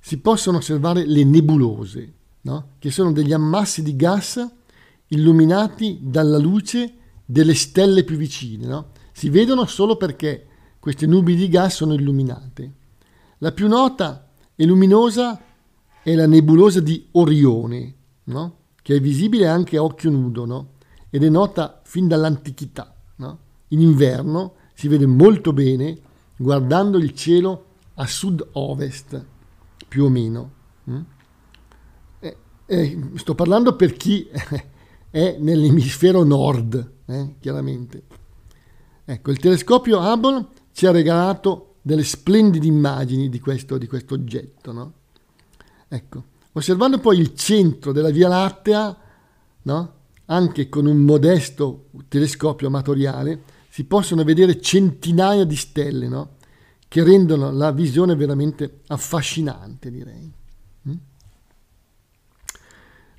si 0.00 0.16
possono 0.16 0.56
osservare 0.56 1.04
le 1.04 1.22
nebulose, 1.22 2.14
no? 2.42 2.68
che 2.78 2.90
sono 2.90 3.12
degli 3.12 3.32
ammassi 3.32 3.82
di 3.82 3.96
gas 3.96 4.50
illuminati 5.08 5.98
dalla 6.00 6.38
luce 6.38 6.94
delle 7.24 7.54
stelle 7.54 8.04
più 8.04 8.16
vicine. 8.16 8.66
No? 8.66 8.90
Si 9.12 9.28
vedono 9.28 9.66
solo 9.66 9.96
perché 9.96 10.46
queste 10.78 11.06
nubi 11.06 11.34
di 11.34 11.48
gas 11.48 11.76
sono 11.76 11.94
illuminate. 11.94 12.72
La 13.38 13.52
più 13.52 13.68
nota 13.68 14.28
e 14.54 14.64
luminosa 14.64 15.40
è 16.02 16.14
la 16.14 16.26
nebulosa 16.26 16.80
di 16.80 17.06
Orione, 17.12 17.94
no? 18.24 18.56
che 18.82 18.96
è 18.96 19.00
visibile 19.00 19.46
anche 19.46 19.76
a 19.76 19.82
occhio 19.82 20.10
nudo 20.10 20.70
ed 21.10 21.22
è 21.22 21.28
nota 21.28 21.80
fin 21.84 22.08
dall'antichità. 22.08 22.94
In 23.72 23.80
inverno 23.80 24.54
si 24.74 24.88
vede 24.88 25.06
molto 25.06 25.52
bene 25.52 25.98
guardando 26.36 26.98
il 26.98 27.14
cielo 27.14 27.66
a 27.94 28.06
sud-ovest, 28.06 29.24
più 29.88 30.04
o 30.04 30.08
meno. 30.08 30.50
Mm? 30.90 31.00
Eh, 32.72 32.98
sto 33.16 33.34
parlando 33.34 33.76
per 33.76 33.92
chi 33.92 34.26
è 35.10 35.36
nell'emisfero 35.38 36.24
nord, 36.24 36.92
eh, 37.04 37.34
chiaramente. 37.38 38.02
Ecco, 39.04 39.30
il 39.30 39.38
telescopio 39.38 39.98
Hubble 40.00 40.46
ci 40.72 40.86
ha 40.86 40.90
regalato 40.90 41.74
delle 41.82 42.02
splendide 42.02 42.66
immagini 42.66 43.28
di 43.28 43.40
questo, 43.40 43.76
di 43.76 43.86
questo 43.86 44.14
oggetto. 44.14 44.72
No? 44.72 44.92
Ecco, 45.86 46.24
osservando 46.52 46.98
poi 46.98 47.18
il 47.18 47.34
centro 47.34 47.92
della 47.92 48.08
Via 48.08 48.28
Lattea, 48.28 48.96
no? 49.64 49.92
anche 50.24 50.70
con 50.70 50.86
un 50.86 50.96
modesto 50.96 51.88
telescopio 52.08 52.68
amatoriale, 52.68 53.42
si 53.68 53.84
possono 53.84 54.24
vedere 54.24 54.62
centinaia 54.62 55.44
di 55.44 55.56
stelle 55.56 56.08
no? 56.08 56.36
che 56.88 57.04
rendono 57.04 57.52
la 57.52 57.70
visione 57.70 58.16
veramente 58.16 58.80
affascinante, 58.86 59.90
direi. 59.90 60.40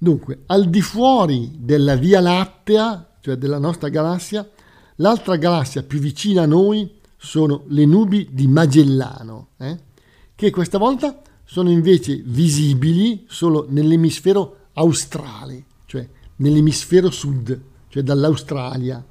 Mm? 0.04 0.06
Dunque, 0.06 0.44
al 0.48 0.70
di 0.70 0.82
fuori 0.82 1.52
della 1.58 1.96
Via 1.96 2.20
Lattea, 2.20 3.16
cioè 3.22 3.36
della 3.36 3.58
nostra 3.58 3.90
galassia, 3.90 4.48
L'altra 4.98 5.38
galassia 5.38 5.84
più 5.84 6.00
vicina 6.00 6.44
a 6.44 6.48
noi 6.48 7.00
sono 7.18 7.64
le 7.68 7.86
nubi 7.86 8.30
di 8.32 8.48
Magellano, 8.48 9.48
eh, 9.58 9.80
che 10.36 10.52
questa 10.52 10.78
volta 10.78 11.22
sono 11.44 11.72
invece 11.72 12.22
visibili 12.24 13.26
solo 13.28 13.66
nell'emisfero 13.70 14.58
australe, 14.74 15.66
cioè 15.86 16.08
nell'emisfero 16.38 17.10
sud, 17.10 17.60
cioè 17.88 18.04
dall'Australia 18.04 19.04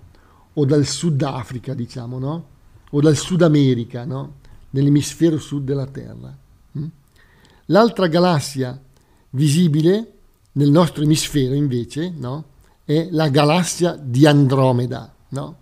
o 0.55 0.65
dal 0.65 0.87
Sudafrica, 0.87 1.75
diciamo, 1.75 2.19
no? 2.19 2.47
O 2.91 3.01
dal 3.01 3.17
Sud 3.17 3.43
America, 3.43 4.05
no? 4.05 4.35
Nell'emisfero 4.71 5.39
sud 5.39 5.65
della 5.65 5.87
Terra. 5.87 6.37
Hm? 6.73 6.87
L'altra 7.67 8.07
galassia 8.07 8.81
visibile 9.31 10.13
nel 10.53 10.71
nostro 10.71 11.03
emisfero, 11.03 11.55
invece, 11.55 12.13
no? 12.17 12.45
È 12.85 13.09
la 13.11 13.29
galassia 13.29 13.97
di 14.01 14.27
Andromeda, 14.27 15.15
no? 15.29 15.57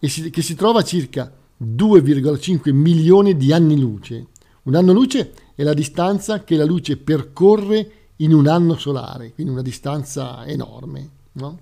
si, 0.00 0.30
che 0.30 0.42
si 0.42 0.54
trova 0.54 0.80
a 0.80 0.84
circa 0.84 1.32
2,5 1.62 2.72
milioni 2.72 3.36
di 3.36 3.52
anni 3.52 3.78
luce. 3.78 4.26
Un 4.64 4.74
anno 4.74 4.92
luce 4.92 5.32
è 5.54 5.62
la 5.62 5.74
distanza 5.74 6.44
che 6.44 6.56
la 6.56 6.64
luce 6.64 6.96
percorre 6.96 7.90
in 8.16 8.32
un 8.34 8.46
anno 8.48 8.76
solare, 8.76 9.32
quindi 9.32 9.52
una 9.52 9.62
distanza 9.62 10.44
enorme. 10.46 11.10
No? 11.32 11.58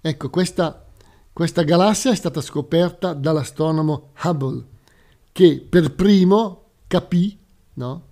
Ecco, 0.00 0.30
questa, 0.30 0.84
Questa 1.32 1.62
galassia 1.62 2.10
è 2.10 2.16
stata 2.16 2.42
scoperta 2.42 3.14
dall'astronomo 3.14 4.10
Hubble, 4.24 4.64
che 5.32 5.64
per 5.66 5.94
primo 5.94 6.64
capì 6.86 7.38
no, 7.74 8.02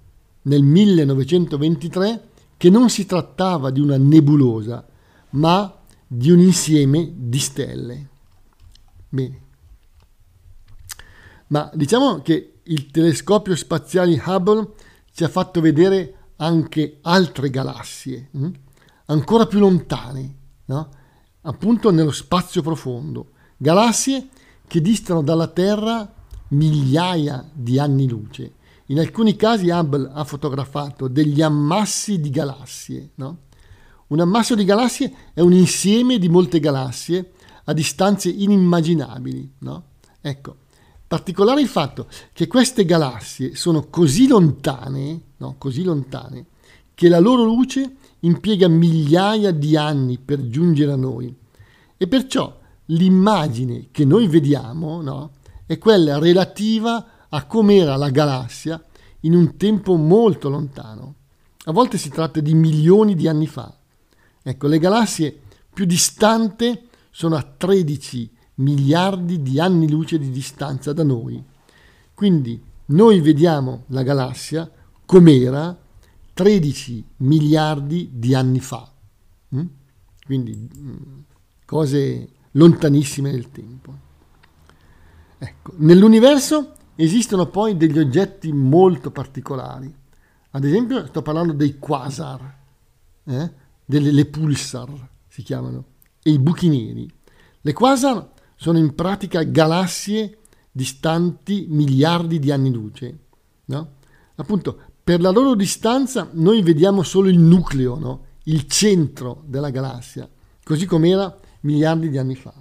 nel 0.42 0.62
1923 0.62 2.27
che 2.58 2.68
non 2.68 2.90
si 2.90 3.06
trattava 3.06 3.70
di 3.70 3.80
una 3.80 3.96
nebulosa, 3.96 4.86
ma 5.30 5.74
di 6.06 6.30
un 6.30 6.40
insieme 6.40 7.10
di 7.14 7.38
stelle. 7.38 8.08
Bene. 9.08 9.40
Ma 11.46 11.70
diciamo 11.72 12.20
che 12.20 12.60
il 12.64 12.90
telescopio 12.90 13.56
spaziale 13.56 14.20
Hubble 14.22 14.72
ci 15.12 15.24
ha 15.24 15.28
fatto 15.28 15.60
vedere 15.60 16.14
anche 16.36 16.98
altre 17.02 17.48
galassie, 17.48 18.28
hm? 18.32 18.50
ancora 19.06 19.46
più 19.46 19.60
lontane, 19.60 20.34
no? 20.66 20.88
appunto 21.42 21.90
nello 21.90 22.10
spazio 22.10 22.60
profondo, 22.60 23.30
galassie 23.56 24.28
che 24.66 24.80
distano 24.80 25.22
dalla 25.22 25.46
Terra 25.46 26.12
migliaia 26.48 27.48
di 27.52 27.78
anni 27.78 28.08
luce. 28.08 28.54
In 28.90 28.98
alcuni 28.98 29.36
casi 29.36 29.68
Hubble 29.68 30.10
ha 30.12 30.24
fotografato 30.24 31.08
degli 31.08 31.42
ammassi 31.42 32.20
di 32.20 32.30
galassie. 32.30 33.10
No? 33.16 33.38
Un 34.08 34.20
ammasso 34.20 34.54
di 34.54 34.64
galassie 34.64 35.12
è 35.34 35.40
un 35.40 35.52
insieme 35.52 36.18
di 36.18 36.30
molte 36.30 36.58
galassie 36.58 37.32
a 37.64 37.74
distanze 37.74 38.30
inimmaginabili. 38.30 39.56
No? 39.58 39.82
Ecco, 40.22 40.56
particolare 41.06 41.60
il 41.60 41.68
fatto 41.68 42.06
che 42.32 42.46
queste 42.46 42.86
galassie 42.86 43.54
sono 43.54 43.88
così 43.90 44.26
lontane, 44.26 45.20
no? 45.36 45.56
così 45.58 45.82
lontane, 45.82 46.46
che 46.94 47.10
la 47.10 47.18
loro 47.18 47.44
luce 47.44 47.96
impiega 48.20 48.68
migliaia 48.68 49.50
di 49.50 49.76
anni 49.76 50.18
per 50.18 50.48
giungere 50.48 50.92
a 50.92 50.96
noi. 50.96 51.34
E 51.98 52.08
perciò 52.08 52.58
l'immagine 52.86 53.88
che 53.90 54.06
noi 54.06 54.28
vediamo 54.28 55.02
no? 55.02 55.32
è 55.66 55.76
quella 55.76 56.18
relativa 56.18 56.96
a 56.96 57.17
com'era 57.44 57.96
la 57.96 58.10
galassia 58.10 58.82
in 59.20 59.34
un 59.34 59.56
tempo 59.56 59.96
molto 59.96 60.48
lontano. 60.48 61.14
A 61.64 61.72
volte 61.72 61.98
si 61.98 62.08
tratta 62.08 62.40
di 62.40 62.54
milioni 62.54 63.14
di 63.14 63.28
anni 63.28 63.46
fa. 63.46 63.76
Ecco, 64.42 64.66
le 64.66 64.78
galassie 64.78 65.38
più 65.72 65.84
distanti 65.84 66.88
sono 67.10 67.36
a 67.36 67.42
13 67.42 68.30
miliardi 68.54 69.42
di 69.42 69.60
anni 69.60 69.90
luce 69.90 70.18
di 70.18 70.30
distanza 70.30 70.92
da 70.92 71.02
noi. 71.02 71.42
Quindi 72.14 72.60
noi 72.86 73.20
vediamo 73.20 73.84
la 73.88 74.02
galassia 74.02 74.70
com'era 75.04 75.76
13 76.32 77.04
miliardi 77.18 78.10
di 78.12 78.34
anni 78.34 78.60
fa. 78.60 78.90
Mm? 79.54 79.66
Quindi 80.24 80.68
mm, 80.78 81.18
cose 81.64 82.28
lontanissime 82.52 83.30
nel 83.30 83.50
tempo. 83.50 84.06
Ecco, 85.38 85.72
nell'universo 85.76 86.74
Esistono 87.00 87.46
poi 87.46 87.76
degli 87.76 87.96
oggetti 87.96 88.52
molto 88.52 89.12
particolari. 89.12 89.94
Ad 90.50 90.64
esempio, 90.64 91.06
sto 91.06 91.22
parlando 91.22 91.52
dei 91.52 91.78
quasar, 91.78 92.58
eh? 93.22 93.52
delle 93.84 94.10
le 94.10 94.24
pulsar 94.24 95.08
si 95.28 95.44
chiamano, 95.44 95.84
e 96.20 96.32
i 96.32 96.40
buchi 96.40 96.68
neri. 96.68 97.08
Le 97.60 97.72
quasar 97.72 98.32
sono 98.56 98.78
in 98.78 98.96
pratica 98.96 99.44
galassie 99.44 100.38
distanti 100.72 101.66
miliardi 101.68 102.40
di 102.40 102.50
anni 102.50 102.72
luce. 102.72 103.18
No? 103.66 103.92
Appunto, 104.34 104.80
per 105.04 105.20
la 105.20 105.30
loro 105.30 105.54
distanza 105.54 106.28
noi 106.32 106.62
vediamo 106.62 107.04
solo 107.04 107.28
il 107.28 107.38
nucleo, 107.38 107.96
no? 107.96 108.24
il 108.46 108.66
centro 108.66 109.44
della 109.46 109.70
galassia, 109.70 110.28
così 110.64 110.84
come 110.84 111.10
era 111.10 111.38
miliardi 111.60 112.10
di 112.10 112.18
anni 112.18 112.34
fa. 112.34 112.52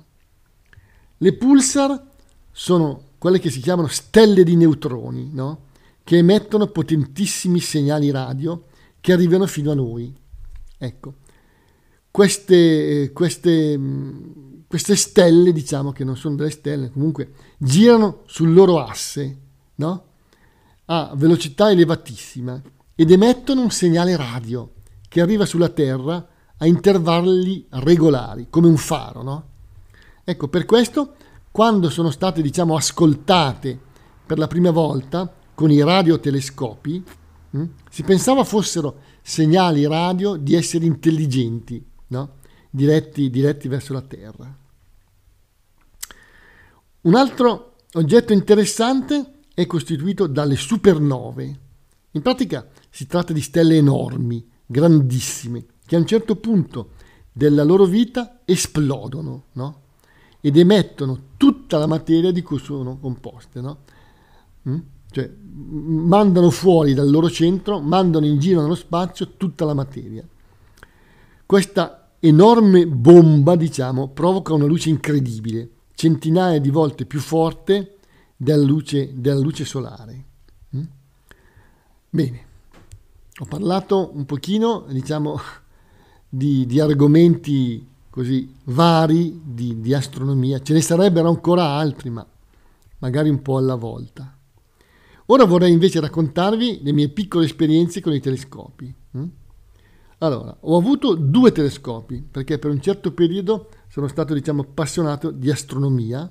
Le 1.17 1.34
pulsar 1.34 2.06
sono 2.52 3.07
quelle 3.17 3.39
che 3.39 3.49
si 3.49 3.60
chiamano 3.60 3.88
stelle 3.88 4.43
di 4.43 4.56
neutroni, 4.56 5.30
no? 5.34 5.65
che 6.03 6.17
emettono 6.17 6.67
potentissimi 6.67 7.60
segnali 7.60 8.12
radio 8.12 8.65
che 9.01 9.12
arrivano 9.13 9.45
fino 9.45 9.71
a 9.71 9.75
noi. 9.75 10.13
Ecco, 10.77 11.15
queste, 12.12 13.12
queste, 13.13 13.80
queste 14.67 14.95
stelle, 14.95 15.51
diciamo 15.51 15.91
che 15.91 16.03
non 16.03 16.15
sono 16.15 16.36
delle 16.36 16.49
stelle, 16.49 16.91
comunque 16.91 17.32
girano 17.58 18.21
sul 18.25 18.53
loro 18.53 18.80
asse, 18.80 19.38
no? 19.75 20.03
a 20.86 21.12
velocità 21.15 21.69
elevatissima 21.69 22.62
ed 22.95 23.12
emettono 23.12 23.62
un 23.62 23.71
segnale 23.71 24.15
radio 24.15 24.71
che 25.10 25.21
arriva 25.21 25.45
sulla 25.45 25.69
Terra 25.69 26.27
a 26.58 26.65
intervalli 26.65 27.65
regolari, 27.69 28.47
come 28.49 28.67
un 28.67 28.77
faro. 28.77 29.21
No? 29.21 29.49
Ecco, 30.23 30.47
per 30.47 30.65
questo 30.65 31.16
quando 31.58 31.89
sono 31.89 32.12
state 32.12 32.43
diciamo, 32.43 32.76
ascoltate 32.76 33.80
per 34.28 34.38
la 34.38 34.46
prima 34.46 34.70
volta 34.70 35.34
con 35.56 35.72
i 35.72 35.82
radiotelescopi, 35.82 37.04
mh, 37.50 37.60
hm, 37.60 37.70
si 37.89 38.04
pensava 38.04 38.43
fossero 38.43 39.00
segnali 39.24 39.88
radio 39.88 40.36
di 40.36 40.54
esseri 40.54 40.86
intelligenti, 40.86 41.84
no? 42.10 42.36
diretti, 42.70 43.32
diretti 43.32 43.67
verso 43.67 43.93
la 43.93 44.02
Terra. 44.02 44.56
Un 47.02 47.15
altro 47.15 47.78
oggetto 47.93 48.34
interessante 48.34 49.39
è 49.56 49.65
costituito 49.65 50.28
dalle 50.28 50.58
supernove. 50.58 51.60
In 52.12 52.22
pratica 52.22 52.70
si 52.91 53.08
tratta 53.08 53.34
di 53.34 53.41
stelle 53.41 53.78
enormi, 53.78 54.48
grandissime, 54.63 55.65
che 55.88 55.96
a 55.96 56.00
un 56.00 56.06
certo 56.06 56.36
punto 56.36 56.91
della 57.32 57.63
loro 57.63 57.86
vita 57.86 58.41
esplodono, 58.46 59.46
no? 59.54 59.86
Ed 60.47 60.55
emettono 60.55 61.19
tutta 61.36 61.77
la 61.77 61.88
materia 61.88 62.31
di 62.31 62.41
cui 62.41 62.57
sono 62.57 62.97
composte. 62.97 63.60
No? 63.60 63.79
Mm? 64.69 64.77
Cioè, 65.12 65.29
mandano 65.43 66.49
fuori 66.49 66.93
dal 66.93 67.10
loro 67.10 67.29
centro, 67.29 67.81
mandano 67.81 68.25
in 68.25 68.39
giro 68.39 68.62
nello 68.62 68.75
spazio 68.75 69.33
tutta 69.36 69.65
la 69.65 69.73
materia. 69.73 70.25
Questa 71.45 72.12
enorme 72.19 72.88
bomba, 72.88 73.57
diciamo, 73.57 74.07
provoca 74.07 74.53
una 74.53 74.65
luce 74.65 74.89
incredibile, 74.89 75.69
centinaia 75.95 76.60
di 76.60 76.69
volte 76.69 77.05
più 77.05 77.19
forte 77.19 77.97
della 78.38 78.63
luce, 78.63 79.12
della 79.15 79.39
luce 79.39 79.65
solare. 79.65 80.25
Mm? 80.77 80.83
Bene, 82.10 82.45
ho 83.39 83.45
parlato 83.45 84.12
un 84.13 84.25
pochino, 84.25 84.86
diciamo, 84.89 85.38
di, 86.29 86.65
di 86.65 86.79
argomenti 86.79 87.95
così 88.17 88.51
vari 88.63 89.39
di, 89.43 89.80
di 89.80 89.93
astronomia. 89.93 90.60
Ce 90.60 90.73
ne 90.73 90.82
sarebbero 90.82 91.30
ancora 91.30 91.65
altri, 91.65 92.10
ma 92.10 92.25
magari 92.97 93.30
un 93.30 93.43
po' 93.43 93.58
alla 93.58 93.75
volta. 93.75 94.36
Ora 95.27 95.45
vorrei 95.45 95.71
invece 95.71 95.99
raccontarvi 95.99 96.80
le 96.82 96.93
mie 96.93 97.10
piccole 97.10 97.45
esperienze 97.45 98.01
con 98.01 98.13
i 98.13 98.19
telescopi. 98.19 98.91
Hm? 99.12 99.25
Allora, 100.17 100.58
ho 100.62 100.77
avuto 100.77 101.13
due 101.13 101.51
telescopi 101.51 102.23
perché 102.23 102.58
per 102.58 102.71
un 102.71 102.82
certo 102.82 103.13
periodo 103.13 103.69
sono 103.88 104.08
stato, 104.08 104.34
diciamo, 104.34 104.63
appassionato 104.63 105.30
di 105.30 105.51
astronomia 105.51 106.27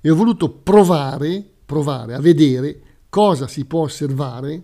e 0.00 0.08
ho 0.08 0.14
voluto 0.14 0.48
provare, 0.48 1.44
provare 1.66 2.14
a 2.14 2.20
vedere 2.20 2.82
cosa 3.08 3.48
si 3.48 3.64
può 3.64 3.80
osservare 3.80 4.62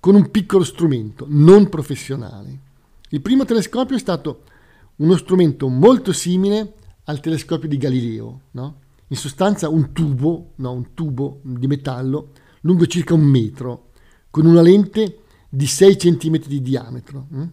con 0.00 0.16
un 0.16 0.28
piccolo 0.32 0.64
strumento 0.64 1.24
non 1.28 1.68
professionale. 1.68 2.58
Il 3.10 3.20
primo 3.20 3.44
telescopio 3.44 3.94
è 3.94 4.00
stato 4.00 4.42
uno 4.96 5.16
strumento 5.16 5.68
molto 5.68 6.12
simile 6.12 6.74
al 7.04 7.20
telescopio 7.20 7.68
di 7.68 7.76
Galileo, 7.76 8.40
no? 8.52 8.80
in 9.08 9.16
sostanza 9.16 9.68
un 9.68 9.92
tubo, 9.92 10.52
no? 10.56 10.72
un 10.72 10.94
tubo 10.94 11.40
di 11.42 11.66
metallo 11.66 12.30
lungo 12.64 12.86
circa 12.86 13.14
un 13.14 13.22
metro, 13.22 13.90
con 14.30 14.46
una 14.46 14.62
lente 14.62 15.20
di 15.48 15.66
6 15.66 15.96
cm 15.96 16.38
di 16.46 16.60
diametro. 16.60 17.26
Hm? 17.30 17.46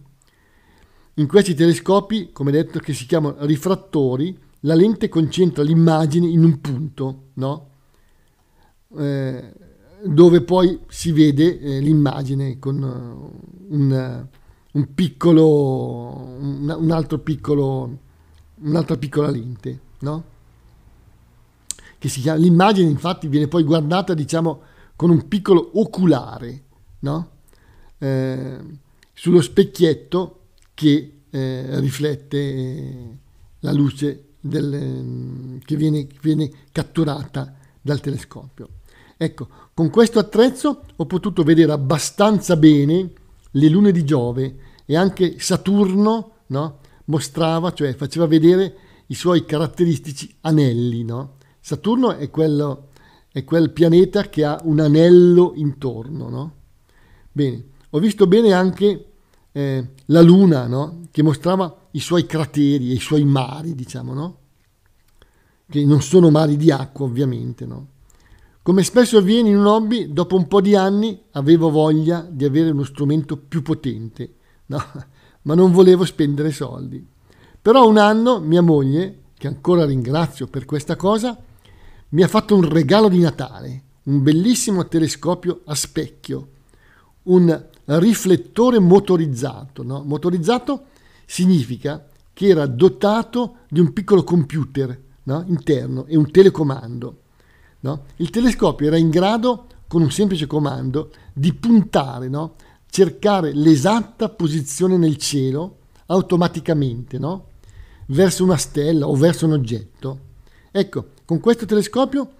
In 1.14 1.26
questi 1.26 1.54
telescopi, 1.54 2.30
come 2.32 2.50
detto, 2.50 2.78
che 2.78 2.94
si 2.94 3.06
chiamano 3.06 3.36
rifrattori, 3.40 4.36
la 4.60 4.74
lente 4.74 5.08
concentra 5.08 5.62
l'immagine 5.62 6.26
in 6.26 6.44
un 6.44 6.60
punto, 6.60 7.28
no? 7.34 7.68
eh, 8.96 9.52
dove 10.04 10.42
poi 10.42 10.80
si 10.88 11.12
vede 11.12 11.58
eh, 11.58 11.80
l'immagine 11.80 12.58
con 12.58 12.82
uh, 12.82 13.74
un 13.74 14.26
un 14.72 14.94
piccolo, 14.94 16.36
un, 16.38 16.90
altro 16.90 17.18
piccolo, 17.18 17.98
un'altra 18.56 18.96
piccola 18.96 19.30
lente, 19.30 19.80
no? 20.00 20.24
Che 21.98 22.08
si 22.08 22.20
chiama, 22.20 22.38
l'immagine 22.38 22.88
infatti 22.88 23.28
viene 23.28 23.48
poi 23.48 23.64
guardata, 23.64 24.14
diciamo, 24.14 24.62
con 24.96 25.10
un 25.10 25.28
piccolo 25.28 25.70
oculare, 25.74 26.62
no? 27.00 27.30
Eh, 27.98 28.58
sullo 29.12 29.40
specchietto 29.40 30.40
che 30.74 31.20
eh, 31.30 31.80
riflette 31.80 32.36
eh, 32.38 33.18
la 33.60 33.72
luce 33.72 34.30
del, 34.40 35.60
che 35.64 35.76
viene, 35.76 36.06
viene 36.20 36.50
catturata 36.72 37.54
dal 37.80 38.00
telescopio. 38.00 38.68
Ecco, 39.16 39.48
con 39.74 39.90
questo 39.90 40.18
attrezzo 40.18 40.84
ho 40.96 41.06
potuto 41.06 41.42
vedere 41.42 41.72
abbastanza 41.72 42.56
bene 42.56 43.12
le 43.52 43.68
lune 43.68 43.92
di 43.92 44.04
Giove 44.04 44.56
e 44.84 44.96
anche 44.96 45.38
Saturno 45.38 46.32
no? 46.48 46.78
mostrava, 47.06 47.72
cioè 47.72 47.94
faceva 47.94 48.26
vedere 48.26 48.76
i 49.06 49.14
suoi 49.14 49.44
caratteristici 49.44 50.34
anelli. 50.42 51.04
No? 51.04 51.36
Saturno 51.60 52.16
è, 52.16 52.30
quello, 52.30 52.88
è 53.30 53.44
quel 53.44 53.70
pianeta 53.70 54.28
che 54.28 54.44
ha 54.44 54.60
un 54.64 54.80
anello 54.80 55.52
intorno. 55.56 56.28
No? 56.28 56.54
Bene, 57.30 57.64
ho 57.90 57.98
visto 57.98 58.26
bene 58.26 58.52
anche 58.52 59.06
eh, 59.52 59.88
la 60.06 60.20
Luna, 60.22 60.66
no? 60.66 61.02
che 61.10 61.22
mostrava 61.22 61.88
i 61.92 62.00
suoi 62.00 62.26
crateri 62.26 62.90
e 62.90 62.94
i 62.94 63.00
suoi 63.00 63.24
mari, 63.24 63.74
diciamo, 63.74 64.12
no? 64.14 64.38
che 65.68 65.84
non 65.84 66.02
sono 66.02 66.30
mari 66.30 66.56
di 66.56 66.70
acqua 66.70 67.06
ovviamente. 67.06 67.66
No? 67.66 67.88
Come 68.64 68.84
spesso 68.84 69.18
avviene 69.18 69.48
in 69.48 69.56
un 69.56 69.66
hobby, 69.66 70.12
dopo 70.12 70.36
un 70.36 70.46
po' 70.46 70.60
di 70.60 70.76
anni 70.76 71.20
avevo 71.32 71.68
voglia 71.68 72.24
di 72.30 72.44
avere 72.44 72.70
uno 72.70 72.84
strumento 72.84 73.36
più 73.36 73.60
potente, 73.60 74.34
no? 74.66 74.80
ma 75.42 75.54
non 75.56 75.72
volevo 75.72 76.04
spendere 76.04 76.52
soldi. 76.52 77.04
Però 77.60 77.88
un 77.88 77.98
anno 77.98 78.38
mia 78.38 78.62
moglie, 78.62 79.22
che 79.36 79.48
ancora 79.48 79.84
ringrazio 79.84 80.46
per 80.46 80.64
questa 80.64 80.94
cosa, 80.94 81.36
mi 82.10 82.22
ha 82.22 82.28
fatto 82.28 82.54
un 82.54 82.68
regalo 82.68 83.08
di 83.08 83.18
Natale, 83.18 83.82
un 84.04 84.22
bellissimo 84.22 84.86
telescopio 84.86 85.62
a 85.64 85.74
specchio, 85.74 86.48
un 87.24 87.66
riflettore 87.84 88.78
motorizzato. 88.78 89.82
No? 89.82 90.04
Motorizzato 90.04 90.84
significa 91.26 92.06
che 92.32 92.46
era 92.46 92.66
dotato 92.66 93.56
di 93.68 93.80
un 93.80 93.92
piccolo 93.92 94.22
computer 94.22 94.96
no? 95.24 95.44
interno 95.48 96.04
e 96.06 96.16
un 96.16 96.30
telecomando. 96.30 97.21
No? 97.82 98.04
Il 98.16 98.30
telescopio 98.30 98.86
era 98.86 98.96
in 98.96 99.10
grado, 99.10 99.66
con 99.86 100.02
un 100.02 100.10
semplice 100.10 100.46
comando, 100.46 101.10
di 101.32 101.52
puntare, 101.52 102.28
no? 102.28 102.54
cercare 102.88 103.52
l'esatta 103.54 104.28
posizione 104.28 104.96
nel 104.96 105.16
cielo 105.16 105.78
automaticamente, 106.06 107.18
no? 107.18 107.46
verso 108.06 108.44
una 108.44 108.56
stella 108.56 109.06
o 109.06 109.16
verso 109.16 109.46
un 109.46 109.52
oggetto. 109.52 110.30
Ecco, 110.70 111.08
con 111.24 111.40
questo 111.40 111.66
telescopio 111.66 112.32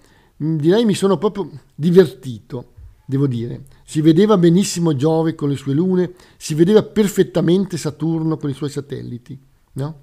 mm, 0.43 0.57
direi 0.57 0.85
mi 0.85 0.93
sono 0.93 1.17
proprio 1.17 1.49
divertito, 1.73 2.71
devo 3.05 3.27
dire. 3.27 3.65
Si 3.83 4.01
vedeva 4.01 4.37
benissimo 4.37 4.95
Giove 4.95 5.35
con 5.35 5.49
le 5.49 5.55
sue 5.55 5.73
lune, 5.73 6.13
si 6.37 6.53
vedeva 6.53 6.83
perfettamente 6.83 7.77
Saturno 7.77 8.37
con 8.37 8.49
i 8.49 8.53
suoi 8.53 8.69
satelliti. 8.69 9.39
No? 9.73 9.99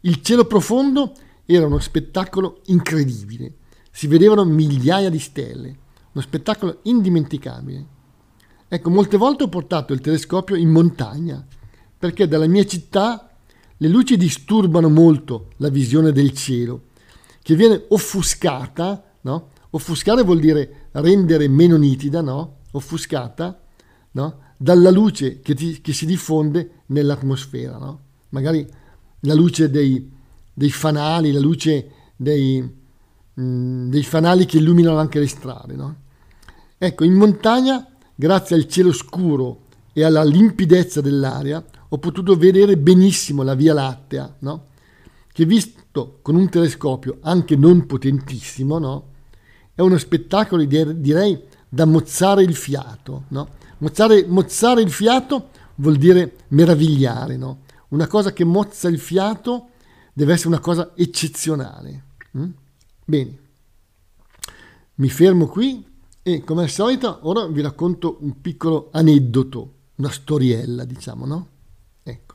Il 0.00 0.22
cielo 0.22 0.44
profondo 0.44 1.12
era 1.46 1.66
uno 1.66 1.78
spettacolo 1.78 2.60
incredibile. 2.66 3.54
Si 3.96 4.08
vedevano 4.08 4.44
migliaia 4.44 5.08
di 5.08 5.20
stelle, 5.20 5.68
uno 6.10 6.20
spettacolo 6.20 6.80
indimenticabile. 6.82 7.86
Ecco, 8.66 8.90
molte 8.90 9.16
volte 9.16 9.44
ho 9.44 9.48
portato 9.48 9.92
il 9.92 10.00
telescopio 10.00 10.56
in 10.56 10.68
montagna, 10.68 11.46
perché 11.96 12.26
dalla 12.26 12.48
mia 12.48 12.66
città 12.66 13.30
le 13.76 13.88
luci 13.88 14.16
disturbano 14.16 14.88
molto 14.88 15.50
la 15.58 15.68
visione 15.68 16.10
del 16.10 16.32
cielo, 16.32 16.86
che 17.40 17.54
viene 17.54 17.84
offuscata, 17.86 19.00
no? 19.20 19.50
Offuscare 19.70 20.24
vuol 20.24 20.40
dire 20.40 20.88
rendere 20.90 21.46
meno 21.46 21.76
nitida, 21.76 22.20
no? 22.20 22.62
Offuscata, 22.72 23.62
no? 24.10 24.38
Dalla 24.56 24.90
luce 24.90 25.38
che, 25.38 25.54
ti, 25.54 25.80
che 25.80 25.92
si 25.92 26.04
diffonde 26.04 26.82
nell'atmosfera, 26.86 27.78
no? 27.78 28.00
Magari 28.30 28.68
la 29.20 29.34
luce 29.34 29.70
dei, 29.70 30.10
dei 30.52 30.70
fanali, 30.72 31.30
la 31.30 31.38
luce 31.38 31.90
dei, 32.16 32.82
mm, 33.40 33.90
dei, 33.90 34.02
fanali 34.02 34.46
che 34.46 34.58
illuminano 34.58 34.98
anche 34.98 35.18
le 35.18 35.28
strade. 35.28 35.74
No? 35.74 35.96
Ecco, 36.78 37.04
in 37.04 37.14
montagna, 37.14 37.86
grazie 38.14 38.56
al 38.56 38.68
cielo 38.68 38.92
scuro 38.92 39.62
e 39.92 40.04
alla 40.04 40.24
limpidezza 40.24 41.00
dell'aria, 41.00 41.64
ho 41.88 41.98
potuto 41.98 42.36
vedere 42.36 42.76
benissimo 42.76 43.42
la 43.42 43.54
Via 43.54 43.72
Lattea, 43.72 44.36
no? 44.40 44.66
che 45.32 45.44
visto 45.44 46.18
con 46.22 46.34
un 46.34 46.48
telescopio 46.48 47.18
anche 47.22 47.56
non 47.56 47.86
potentissimo, 47.86 48.78
no? 48.78 49.12
è 49.74 49.80
uno 49.80 49.98
spettacolo 49.98 50.64
direi 50.64 51.40
da 51.68 51.84
mozzare 51.84 52.42
il 52.42 52.54
fiato. 52.54 53.24
No? 53.28 53.48
Mozzare, 53.78 54.24
mozzare, 54.26 54.82
il 54.82 54.90
fiato 54.90 55.50
vuol 55.76 55.96
dire 55.96 56.36
meravigliare, 56.48 57.36
una 57.88 58.06
cosa 58.06 58.32
che 58.32 58.44
mozza 58.44 58.88
il 58.88 58.98
fiato 58.98 59.68
deve 60.12 60.32
essere 60.32 60.48
una 60.48 60.60
cosa 60.60 60.92
eccezionale. 60.94 62.04
Mm? 62.36 62.50
Bene, 63.04 63.38
mi 64.94 65.10
fermo 65.10 65.46
qui 65.46 65.84
e 66.22 66.42
come 66.42 66.62
al 66.62 66.70
solito 66.70 67.18
ora 67.22 67.46
vi 67.46 67.60
racconto 67.60 68.16
un 68.20 68.40
piccolo 68.40 68.88
aneddoto, 68.92 69.72
una 69.96 70.10
storiella 70.10 70.84
diciamo, 70.84 71.26
no? 71.26 71.48
Ecco. 72.02 72.34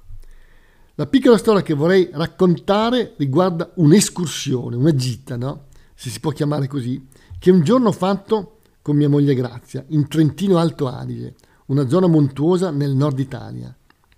La 0.93 1.08
piccola 1.08 1.38
storia 1.39 1.63
che 1.63 1.73
vorrei 1.73 2.10
raccontare 2.12 3.15
riguarda 3.17 3.71
un'escursione, 3.75 4.75
una 4.75 4.93
gita, 4.93 5.38
no? 5.38 5.67
Se 5.95 6.12
si 6.12 6.19
può 6.19 6.29
chiamare 6.32 6.67
così, 6.67 7.08
che 7.39 7.49
un 7.49 7.63
giorno 7.63 7.88
ho 7.88 7.93
fatto 7.93 8.60
con 8.84 8.95
mia 8.95 9.10
moglie 9.10 9.34
Grazia 9.34 9.84
in 9.88 10.08
Trentino 10.08 10.58
Alto 10.58 10.88
Adige, 10.88 11.36
una 11.67 11.88
zona 11.88 12.05
montuosa 12.05 12.69
nel 12.69 12.93
nord 12.93 13.17
Italia. 13.17 13.75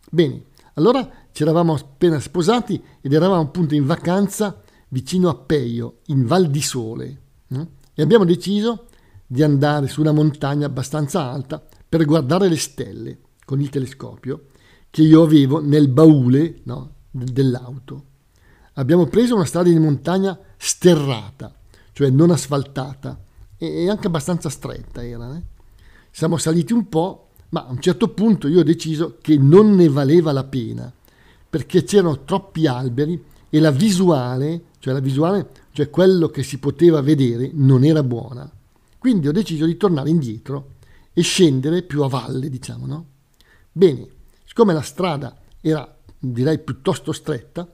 Bene, 0.09 0.45
allora 0.73 1.09
ci 1.31 1.43
eravamo 1.43 1.73
appena 1.73 2.19
sposati 2.19 2.83
ed 2.99 3.13
eravamo 3.13 3.41
appunto 3.41 3.73
in 3.73 3.85
vacanza 3.85 4.60
vicino 4.91 5.29
a 5.29 5.35
Peio, 5.35 5.99
in 6.07 6.25
Val 6.25 6.49
di 6.49 6.61
Sole, 6.61 7.21
eh? 7.47 7.67
e 7.93 8.01
abbiamo 8.01 8.25
deciso 8.25 8.87
di 9.25 9.41
andare 9.43 9.87
su 9.87 10.01
una 10.01 10.11
montagna 10.11 10.65
abbastanza 10.65 11.29
alta 11.31 11.65
per 11.87 12.05
guardare 12.05 12.49
le 12.49 12.57
stelle 12.57 13.19
con 13.45 13.61
il 13.61 13.69
telescopio 13.69 14.47
che 14.89 15.01
io 15.01 15.23
avevo 15.23 15.61
nel 15.61 15.87
baule 15.87 16.59
no, 16.63 16.95
dell'auto. 17.09 18.05
Abbiamo 18.73 19.05
preso 19.05 19.35
una 19.35 19.45
strada 19.45 19.69
di 19.69 19.79
montagna 19.79 20.37
sterrata, 20.57 21.53
cioè 21.93 22.09
non 22.09 22.31
asfaltata, 22.31 23.23
e 23.57 23.89
anche 23.89 24.07
abbastanza 24.07 24.49
stretta 24.49 25.05
era. 25.05 25.37
Eh? 25.37 25.41
Siamo 26.11 26.35
saliti 26.35 26.73
un 26.73 26.89
po', 26.89 27.29
ma 27.49 27.65
a 27.65 27.71
un 27.71 27.79
certo 27.79 28.09
punto 28.09 28.49
io 28.49 28.59
ho 28.59 28.63
deciso 28.63 29.17
che 29.21 29.37
non 29.37 29.73
ne 29.75 29.87
valeva 29.87 30.33
la 30.33 30.43
pena 30.43 30.91
perché 31.49 31.83
c'erano 31.83 32.23
troppi 32.23 32.65
alberi 32.67 33.21
e 33.53 33.59
la 33.59 33.69
visuale, 33.69 34.63
cioè 34.79 34.93
la 34.93 35.01
visuale, 35.01 35.49
cioè 35.73 35.89
quello 35.89 36.29
che 36.29 36.41
si 36.41 36.57
poteva 36.57 37.01
vedere, 37.01 37.51
non 37.53 37.83
era 37.83 38.01
buona. 38.01 38.49
Quindi 38.97 39.27
ho 39.27 39.33
deciso 39.33 39.65
di 39.65 39.77
tornare 39.77 40.09
indietro 40.09 40.75
e 41.13 41.21
scendere 41.21 41.83
più 41.83 42.01
a 42.01 42.07
valle, 42.07 42.49
diciamo, 42.49 42.85
no? 42.85 43.05
Bene, 43.71 44.07
siccome 44.45 44.73
la 44.73 44.81
strada 44.81 45.37
era, 45.59 45.97
direi, 46.17 46.59
piuttosto 46.59 47.11
stretta, 47.11 47.67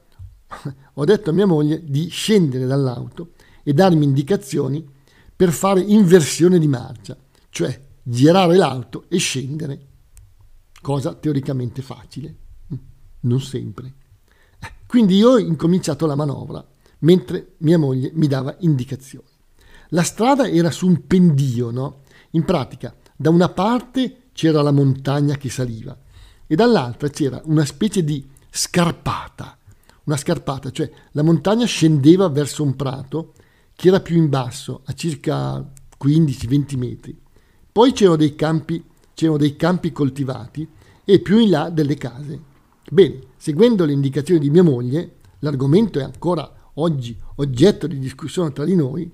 ho 0.94 1.06
detto 1.06 1.30
a 1.30 1.34
mia 1.34 1.46
moglie 1.46 1.84
di 1.86 2.08
scendere 2.10 2.66
dall'auto 2.66 3.34
e 3.64 3.72
darmi 3.72 4.04
indicazioni 4.04 4.84
per 5.36 5.52
fare 5.52 5.82
inversione 5.82 6.58
di 6.58 6.68
marcia, 6.68 7.16
cioè 7.50 7.80
girare 8.02 8.58
l'auto 8.58 9.06
e 9.10 9.18
scendere, 9.18 9.86
cosa 10.82 11.14
teoricamente 11.14 11.84
facile 11.84 12.36
non 13.28 13.42
sempre. 13.42 13.94
Quindi 14.88 15.18
io 15.18 15.32
ho 15.32 15.38
incominciato 15.38 16.06
la 16.06 16.16
manovra, 16.16 16.66
mentre 17.00 17.56
mia 17.58 17.78
moglie 17.78 18.12
mi 18.14 18.28
dava 18.28 18.56
indicazioni. 18.60 19.28
La 19.90 20.04
strada 20.04 20.48
era 20.48 20.72
su 20.72 20.88
un 20.88 21.06
pendio, 21.06 21.72
no? 21.72 22.02
In 22.32 22.46
pratica, 22.46 22.96
da 23.16 23.30
una 23.30 23.50
parte 23.50 24.30
c'era 24.32 24.62
la 24.62 24.72
montagna 24.72 25.36
che 25.36 25.50
saliva 25.50 25.98
e 26.46 26.56
dall'altra 26.56 27.10
c'era 27.10 27.42
una 27.46 27.66
specie 27.66 28.04
di 28.04 28.26
scarpata. 28.50 29.58
Una 30.06 30.18
scarpata, 30.18 30.72
cioè 30.72 30.90
la 31.12 31.22
montagna 31.22 31.66
scendeva 31.66 32.30
verso 32.30 32.64
un 32.64 32.76
prato 32.76 33.34
che 33.76 33.90
era 33.90 34.00
più 34.00 34.16
in 34.16 34.30
basso, 34.30 34.82
a 34.86 34.94
circa 34.94 35.70
15-20 36.02 36.78
metri. 36.78 37.20
Poi 37.72 37.92
c'erano 37.92 38.16
dei 38.16 38.36
campi, 38.36 38.84
c'erano 39.14 39.38
dei 39.38 39.56
campi 39.56 39.92
coltivati 39.92 40.68
e 41.04 41.20
più 41.20 41.38
in 41.40 41.50
là 41.50 41.70
delle 41.70 41.96
case. 41.96 42.47
Bene, 42.90 43.20
seguendo 43.38 43.86
le 43.86 43.92
indicazioni 43.92 44.40
di 44.40 44.50
mia 44.50 44.64
moglie, 44.64 45.16
l'argomento 45.40 46.00
è 46.00 46.04
ancora 46.04 46.50
oggi 46.76 47.18
oggetto 47.36 47.88
di 47.88 48.00
discussione 48.00 48.52
tra 48.54 48.64
di 48.64 48.76
noi 48.76 49.12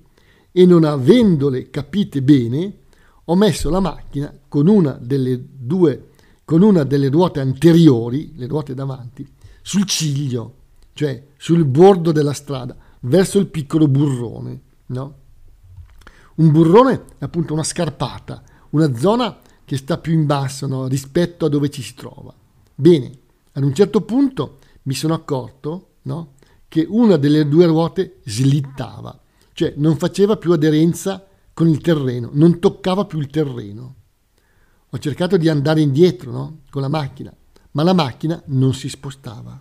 e 0.52 0.66
non 0.66 0.84
avendole 0.84 1.70
capite 1.70 2.22
bene, 2.22 2.78
ho 3.24 3.34
messo 3.34 3.70
la 3.70 3.80
macchina 3.80 4.32
con 4.48 4.68
una 4.68 4.92
delle 5.00 5.42
due 5.50 6.10
con 6.44 6.60
una 6.60 6.84
delle 6.84 7.08
ruote 7.08 7.40
anteriori, 7.40 8.34
le 8.36 8.46
ruote 8.46 8.74
davanti, 8.74 9.26
sul 9.62 9.86
ciglio, 9.86 10.56
cioè 10.92 11.28
sul 11.38 11.64
bordo 11.64 12.12
della 12.12 12.34
strada, 12.34 12.76
verso 13.00 13.38
il 13.38 13.46
piccolo 13.46 13.88
burrone. 13.88 14.60
No? 14.86 15.14
Un 16.34 16.52
burrone 16.52 17.04
è 17.18 17.24
appunto 17.24 17.54
una 17.54 17.62
scarpata, 17.62 18.42
una 18.70 18.94
zona 18.94 19.38
che 19.64 19.76
sta 19.78 19.96
più 19.96 20.12
in 20.12 20.26
basso 20.26 20.66
no? 20.66 20.86
rispetto 20.86 21.46
a 21.46 21.48
dove 21.48 21.70
ci 21.70 21.80
si 21.80 21.94
trova. 21.94 22.34
Bene, 22.74 23.18
ad 23.56 23.62
un 23.62 23.74
certo 23.74 24.00
punto 24.00 24.58
mi 24.82 24.94
sono 24.94 25.14
accorto 25.14 25.94
no, 26.02 26.32
che 26.68 26.84
una 26.88 27.16
delle 27.16 27.46
due 27.46 27.66
ruote 27.66 28.18
slittava, 28.24 29.18
cioè 29.52 29.74
non 29.76 29.96
faceva 29.96 30.36
più 30.36 30.52
aderenza 30.52 31.24
con 31.52 31.68
il 31.68 31.80
terreno, 31.80 32.30
non 32.32 32.58
toccava 32.58 33.04
più 33.04 33.20
il 33.20 33.28
terreno. 33.28 33.94
Ho 34.90 34.98
cercato 34.98 35.36
di 35.36 35.48
andare 35.48 35.80
indietro 35.80 36.32
no, 36.32 36.58
con 36.68 36.82
la 36.82 36.88
macchina, 36.88 37.32
ma 37.72 37.82
la 37.84 37.92
macchina 37.92 38.42
non 38.46 38.74
si 38.74 38.88
spostava. 38.88 39.60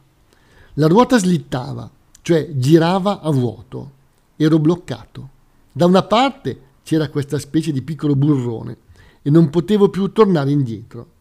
La 0.74 0.88
ruota 0.88 1.20
slittava, 1.20 1.90
cioè 2.22 2.50
girava 2.56 3.22
a 3.22 3.30
vuoto, 3.30 3.92
ero 4.36 4.58
bloccato. 4.58 5.30
Da 5.72 5.86
una 5.86 6.04
parte 6.04 6.62
c'era 6.84 7.10
questa 7.10 7.38
specie 7.38 7.72
di 7.72 7.84
piccolo 7.84 8.16
burrone 8.16 8.78
e 9.22 9.30
non 9.30 9.52
potevo 9.52 9.90
più 9.90 10.12
tornare 10.12 10.50
indietro. 10.50 11.12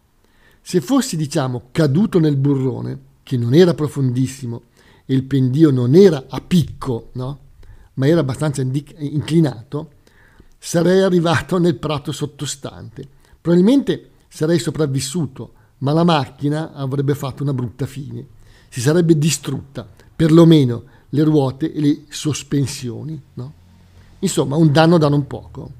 Se 0.63 0.81
fossi, 0.81 1.17
diciamo, 1.17 1.69
caduto 1.73 2.21
nel 2.21 2.37
burrone, 2.37 2.99
che 3.23 3.37
non 3.37 3.53
era 3.53 3.75
profondissimo 3.75 4.63
e 5.05 5.15
il 5.15 5.25
pendio 5.25 5.71
non 5.71 5.95
era 5.95 6.25
a 6.29 6.41
picco, 6.41 7.11
no? 7.15 7.39
ma 7.95 8.07
era 8.07 8.21
abbastanza 8.21 8.63
inclinato, 8.63 9.91
sarei 10.59 11.01
arrivato 11.01 11.59
nel 11.59 11.77
prato 11.77 12.13
sottostante. 12.13 13.07
Probabilmente 13.41 14.11
sarei 14.29 14.59
sopravvissuto, 14.59 15.53
ma 15.79 15.93
la 15.93 16.05
macchina 16.05 16.73
avrebbe 16.73 17.15
fatto 17.15 17.43
una 17.43 17.53
brutta 17.53 17.87
fine. 17.87 18.25
Si 18.69 18.81
sarebbe 18.81 19.19
distrutta, 19.19 19.87
perlomeno 20.15 20.85
le 21.11 21.23
ruote 21.25 21.73
e 21.73 21.81
le 21.81 22.05
sospensioni. 22.09 23.21
No? 23.35 23.53
Insomma, 24.21 24.57
un 24.57 24.71
danno 24.71 24.97
da 24.97 25.09
non 25.09 25.27
poco. 25.27 25.71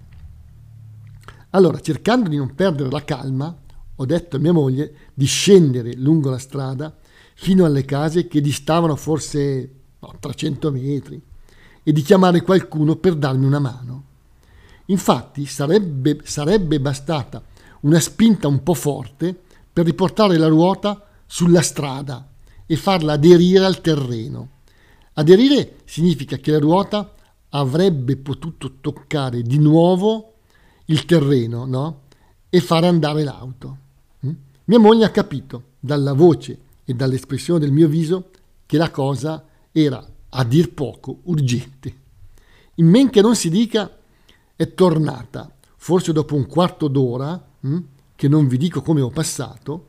Allora, 1.51 1.81
cercando 1.81 2.29
di 2.29 2.37
non 2.37 2.55
perdere 2.55 2.91
la 2.91 3.05
calma, 3.05 3.55
ho 3.97 4.07
detto 4.07 4.37
a 4.37 4.39
mia 4.39 4.53
moglie 4.53 4.95
di 5.15 5.27
scendere 5.27 5.95
lungo 5.95 6.31
la 6.31 6.39
strada 6.39 6.97
fino 7.35 7.65
alle 7.65 7.85
case 7.85 8.27
che 8.27 8.41
distavano 8.41 8.97
forse 8.97 9.71
no, 9.99 10.15
300 10.19 10.71
metri 10.71 11.21
e 11.83 11.93
di 11.93 12.03
chiamare 12.03 12.43
qualcuno 12.43 12.97
per 12.97 13.17
darmi 13.17 13.45
una 13.45 13.59
mano. 13.59 14.05
Infatti 14.87 15.47
sarebbe, 15.47 16.21
sarebbe 16.25 16.81
bastata 16.81 17.43
una 17.81 18.01
spinta 18.01 18.49
un 18.49 18.63
po' 18.63 18.75
forte 18.75 19.39
per 19.73 19.85
riportare 19.85 20.37
la 20.37 20.49
ruota 20.49 21.07
sulla 21.27 21.63
strada 21.63 22.29
e 22.67 22.77
farla 22.77 23.15
aderire 23.15 23.65
al 23.65 23.81
terreno. 23.81 24.49
Aderire 25.15 25.79
significa 25.85 26.37
che 26.37 26.53
la 26.53 26.59
ruota 26.59 27.15
avrebbe 27.51 28.17
potuto 28.17 28.79
toccare 28.81 29.43
di 29.43 29.59
nuovo 29.59 30.35
il 30.87 31.05
terreno 31.05 31.65
no? 31.65 32.03
e 32.49 32.61
fare 32.61 32.87
andare 32.87 33.25
l'auto. 33.25 33.79
Mia 34.65 34.79
moglie 34.79 35.05
ha 35.05 35.11
capito 35.11 35.71
dalla 35.81 36.13
voce 36.13 36.59
e 36.85 36.95
dall'espressione 36.95 37.59
del 37.59 37.73
mio 37.73 37.89
viso 37.89 38.31
che 38.65 38.77
la 38.77 38.91
cosa 38.91 39.45
era 39.73 40.07
a 40.29 40.45
dir 40.45 40.73
poco 40.73 41.21
urgente. 41.25 41.95
In 42.77 42.87
men 42.87 43.11
che 43.11 43.21
non 43.21 43.35
si 43.35 43.51
dica, 43.51 43.91
è 44.55 44.75
tornata, 44.75 45.53
forse 45.77 46.13
dopo 46.13 46.37
un 46.37 46.47
quarto 46.47 46.87
d'ora, 46.87 47.45
hm, 47.61 47.79
che 48.15 48.29
non 48.29 48.47
vi 48.47 48.57
dico 48.57 48.83
come 48.83 49.01
ho 49.01 49.11
passato, 49.11 49.89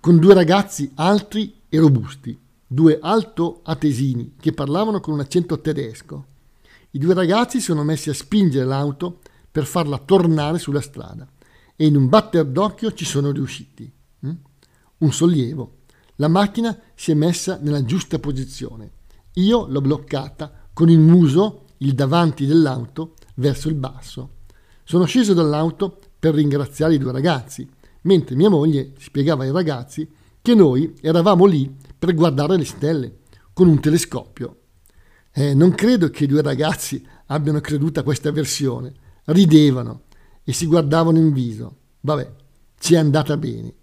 con 0.00 0.18
due 0.18 0.32
ragazzi 0.32 0.90
altri 0.94 1.60
e 1.68 1.78
robusti, 1.78 2.36
due 2.66 2.98
alto 3.02 3.60
atesini 3.62 4.36
che 4.40 4.52
parlavano 4.52 5.00
con 5.00 5.12
un 5.14 5.20
accento 5.20 5.60
tedesco. 5.60 6.26
I 6.92 6.98
due 6.98 7.12
ragazzi 7.12 7.58
si 7.58 7.64
sono 7.64 7.84
messi 7.84 8.08
a 8.08 8.14
spingere 8.14 8.64
l'auto 8.64 9.18
per 9.52 9.66
farla 9.66 9.98
tornare 9.98 10.58
sulla 10.58 10.80
strada 10.80 11.28
e 11.76 11.86
in 11.86 11.94
un 11.94 12.08
batter 12.08 12.46
d'occhio 12.46 12.92
ci 12.92 13.04
sono 13.04 13.30
riusciti. 13.30 13.92
Un 14.98 15.12
sollievo. 15.12 15.76
La 16.16 16.28
macchina 16.28 16.76
si 16.94 17.10
è 17.10 17.14
messa 17.14 17.58
nella 17.60 17.84
giusta 17.84 18.18
posizione 18.18 18.96
io 19.38 19.66
l'ho 19.68 19.80
bloccata 19.80 20.52
con 20.72 20.90
il 20.90 20.98
muso, 20.98 21.66
il 21.78 21.94
davanti 21.94 22.46
dell'auto, 22.46 23.14
verso 23.34 23.68
il 23.68 23.74
basso. 23.74 24.30
Sono 24.84 25.04
sceso 25.04 25.32
dall'auto 25.32 25.98
per 26.18 26.34
ringraziare 26.34 26.94
i 26.94 26.98
due 26.98 27.12
ragazzi, 27.12 27.68
mentre 28.02 28.34
mia 28.34 28.48
moglie 28.48 28.92
spiegava 28.98 29.44
ai 29.44 29.52
ragazzi 29.52 30.08
che 30.40 30.54
noi 30.54 30.94
eravamo 31.00 31.44
lì 31.44 31.72
per 31.96 32.14
guardare 32.14 32.56
le 32.56 32.64
stelle 32.64 33.18
con 33.52 33.68
un 33.68 33.80
telescopio. 33.80 34.56
Eh, 35.32 35.54
non 35.54 35.72
credo 35.72 36.08
che 36.10 36.24
i 36.24 36.28
due 36.28 36.42
ragazzi 36.42 37.04
abbiano 37.26 37.60
creduto 37.60 38.00
a 38.00 38.02
questa 38.02 38.32
versione. 38.32 38.92
Ridevano 39.26 40.02
e 40.42 40.52
si 40.52 40.66
guardavano 40.66 41.18
in 41.18 41.32
viso. 41.32 41.76
Vabbè, 42.00 42.32
ci 42.78 42.94
è 42.94 42.96
andata 42.96 43.36
bene. 43.36 43.74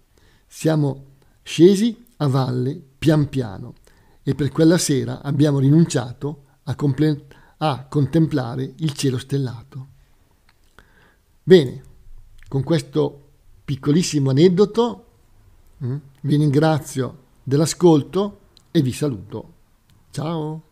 Siamo 0.58 1.04
scesi 1.42 2.06
a 2.16 2.28
valle 2.28 2.82
pian 2.98 3.28
piano 3.28 3.74
e 4.22 4.34
per 4.34 4.50
quella 4.50 4.78
sera 4.78 5.20
abbiamo 5.20 5.58
rinunciato 5.58 6.44
a, 6.62 6.74
comple- 6.74 7.26
a 7.58 7.84
contemplare 7.84 8.72
il 8.78 8.94
cielo 8.94 9.18
stellato. 9.18 9.88
Bene, 11.42 11.82
con 12.48 12.62
questo 12.62 13.32
piccolissimo 13.66 14.30
aneddoto 14.30 15.06
mm, 15.84 15.96
vi 16.22 16.36
ringrazio 16.36 17.24
dell'ascolto 17.42 18.40
e 18.70 18.80
vi 18.80 18.92
saluto. 18.92 19.52
Ciao! 20.10 20.65